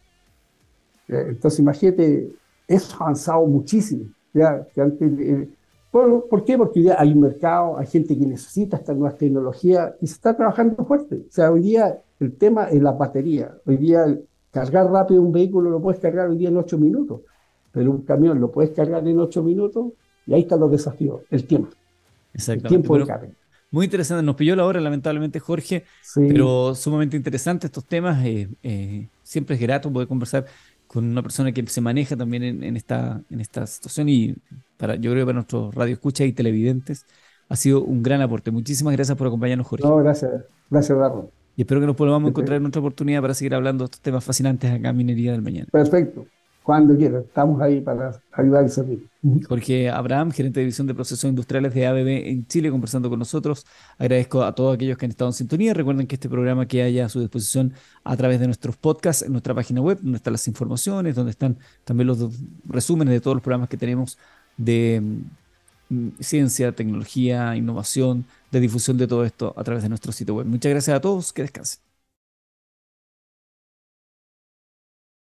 Eh, 1.08 1.26
entonces, 1.28 1.60
imagínate, 1.60 2.32
eso 2.66 2.96
ha 2.98 3.04
avanzado 3.04 3.46
muchísimo. 3.46 4.06
Ya, 4.34 4.66
que 4.74 4.80
antes, 4.80 5.48
eh, 5.92 6.20
¿Por, 6.30 6.44
qué? 6.44 6.56
Porque 6.58 6.80
hoy 6.80 6.84
día 6.84 6.96
hay 6.98 7.12
un 7.12 7.20
mercado, 7.20 7.78
hay 7.78 7.86
gente 7.86 8.16
que 8.16 8.26
necesita 8.26 8.76
estas 8.76 8.96
nuevas 8.96 9.18
tecnologías 9.18 9.94
y 10.00 10.06
se 10.06 10.14
está 10.14 10.36
trabajando 10.36 10.84
fuerte. 10.84 11.16
O 11.16 11.32
sea, 11.32 11.50
hoy 11.50 11.62
día 11.62 12.00
el 12.20 12.36
tema 12.36 12.64
es 12.64 12.82
la 12.82 12.92
batería. 12.92 13.52
Hoy 13.64 13.76
día 13.76 14.18
cargar 14.50 14.90
rápido 14.90 15.22
un 15.22 15.32
vehículo 15.32 15.70
lo 15.70 15.80
puedes 15.80 16.00
cargar 16.00 16.28
hoy 16.28 16.36
día 16.36 16.48
en 16.48 16.56
ocho 16.56 16.78
minutos, 16.78 17.20
pero 17.72 17.90
un 17.90 18.02
camión 18.02 18.40
lo 18.40 18.50
puedes 18.50 18.72
cargar 18.72 19.06
en 19.06 19.18
ocho 19.18 19.42
minutos 19.42 19.92
y 20.26 20.34
ahí 20.34 20.42
están 20.42 20.60
los 20.60 20.70
desafíos, 20.70 21.22
el 21.30 21.44
tiempo. 21.44 21.70
Exactamente. 22.34 22.66
El 22.66 22.82
tiempo 22.82 22.98
de 22.98 23.06
carga. 23.06 23.28
Muy 23.70 23.84
interesante, 23.84 24.22
nos 24.22 24.34
pilló 24.34 24.56
la 24.56 24.64
hora 24.64 24.80
lamentablemente 24.80 25.40
Jorge, 25.40 25.84
pero 26.14 26.74
sumamente 26.74 27.16
interesante 27.18 27.66
estos 27.66 27.84
temas. 27.84 28.24
Eh, 28.24 28.48
eh, 28.62 29.08
siempre 29.22 29.56
es 29.56 29.60
grato 29.60 29.92
poder 29.92 30.08
conversar 30.08 30.46
con 30.86 31.04
una 31.04 31.22
persona 31.22 31.52
que 31.52 31.66
se 31.66 31.82
maneja 31.82 32.16
también 32.16 32.42
en, 32.42 32.76
esta, 32.76 33.20
en 33.28 33.40
esta 33.40 33.66
situación 33.66 34.08
y 34.08 34.34
para, 34.78 34.94
yo 34.94 35.10
creo 35.10 35.22
que 35.22 35.26
para 35.26 35.34
nuestros 35.34 35.74
radioescuchas 35.74 36.26
y 36.26 36.32
televidentes 36.32 37.04
ha 37.48 37.56
sido 37.56 37.82
un 37.82 38.02
gran 38.02 38.22
aporte. 38.22 38.50
Muchísimas 38.50 38.94
gracias 38.94 39.16
por 39.18 39.26
acompañarnos, 39.26 39.66
Jorge. 39.66 39.86
No, 39.86 39.96
gracias. 39.96 40.32
Gracias, 40.70 40.90
Eduardo. 40.90 41.30
Y 41.56 41.62
espero 41.62 41.80
que 41.80 41.86
nos 41.86 41.96
podamos 41.96 42.30
encontrar 42.30 42.58
en 42.58 42.66
otra 42.66 42.80
oportunidad 42.80 43.20
para 43.20 43.34
seguir 43.34 43.54
hablando 43.54 43.82
de 43.82 43.86
estos 43.86 44.00
temas 44.00 44.24
fascinantes 44.24 44.70
acá 44.70 44.90
en 44.90 44.96
Minería 44.96 45.32
del 45.32 45.42
Mañana. 45.42 45.66
Perfecto 45.70 46.26
cuando 46.68 46.94
quieras. 46.94 47.24
Estamos 47.24 47.62
ahí 47.62 47.80
para 47.80 48.20
ayudar 48.30 48.66
y 48.66 48.68
servir. 48.68 49.06
Jorge 49.48 49.88
Abraham, 49.88 50.30
gerente 50.32 50.60
de 50.60 50.64
división 50.64 50.86
de 50.86 50.94
procesos 50.94 51.24
industriales 51.24 51.72
de 51.72 51.86
ABB 51.86 52.28
en 52.28 52.46
Chile, 52.46 52.70
conversando 52.70 53.08
con 53.08 53.18
nosotros. 53.18 53.64
Agradezco 53.96 54.42
a 54.42 54.54
todos 54.54 54.74
aquellos 54.74 54.98
que 54.98 55.06
han 55.06 55.10
estado 55.10 55.30
en 55.30 55.32
sintonía. 55.32 55.72
Recuerden 55.72 56.06
que 56.06 56.16
este 56.16 56.28
programa 56.28 56.66
que 56.66 56.82
haya 56.82 57.06
a 57.06 57.08
su 57.08 57.20
disposición 57.20 57.72
a 58.04 58.14
través 58.18 58.38
de 58.38 58.44
nuestros 58.44 58.76
podcasts 58.76 59.22
en 59.22 59.32
nuestra 59.32 59.54
página 59.54 59.80
web, 59.80 59.98
donde 60.02 60.18
están 60.18 60.34
las 60.34 60.46
informaciones, 60.46 61.14
donde 61.14 61.30
están 61.30 61.56
también 61.84 62.06
los 62.06 62.38
resúmenes 62.66 63.14
de 63.14 63.22
todos 63.22 63.36
los 63.36 63.42
programas 63.42 63.70
que 63.70 63.78
tenemos 63.78 64.18
de 64.58 65.00
mm, 65.88 66.08
ciencia, 66.20 66.72
tecnología, 66.72 67.56
innovación, 67.56 68.26
de 68.52 68.60
difusión 68.60 68.98
de 68.98 69.06
todo 69.08 69.24
esto 69.24 69.54
a 69.56 69.64
través 69.64 69.82
de 69.82 69.88
nuestro 69.88 70.12
sitio 70.12 70.34
web. 70.34 70.46
Muchas 70.46 70.70
gracias 70.70 70.96
a 70.96 71.00
todos. 71.00 71.32
Que 71.32 71.42
descansen. 71.42 71.87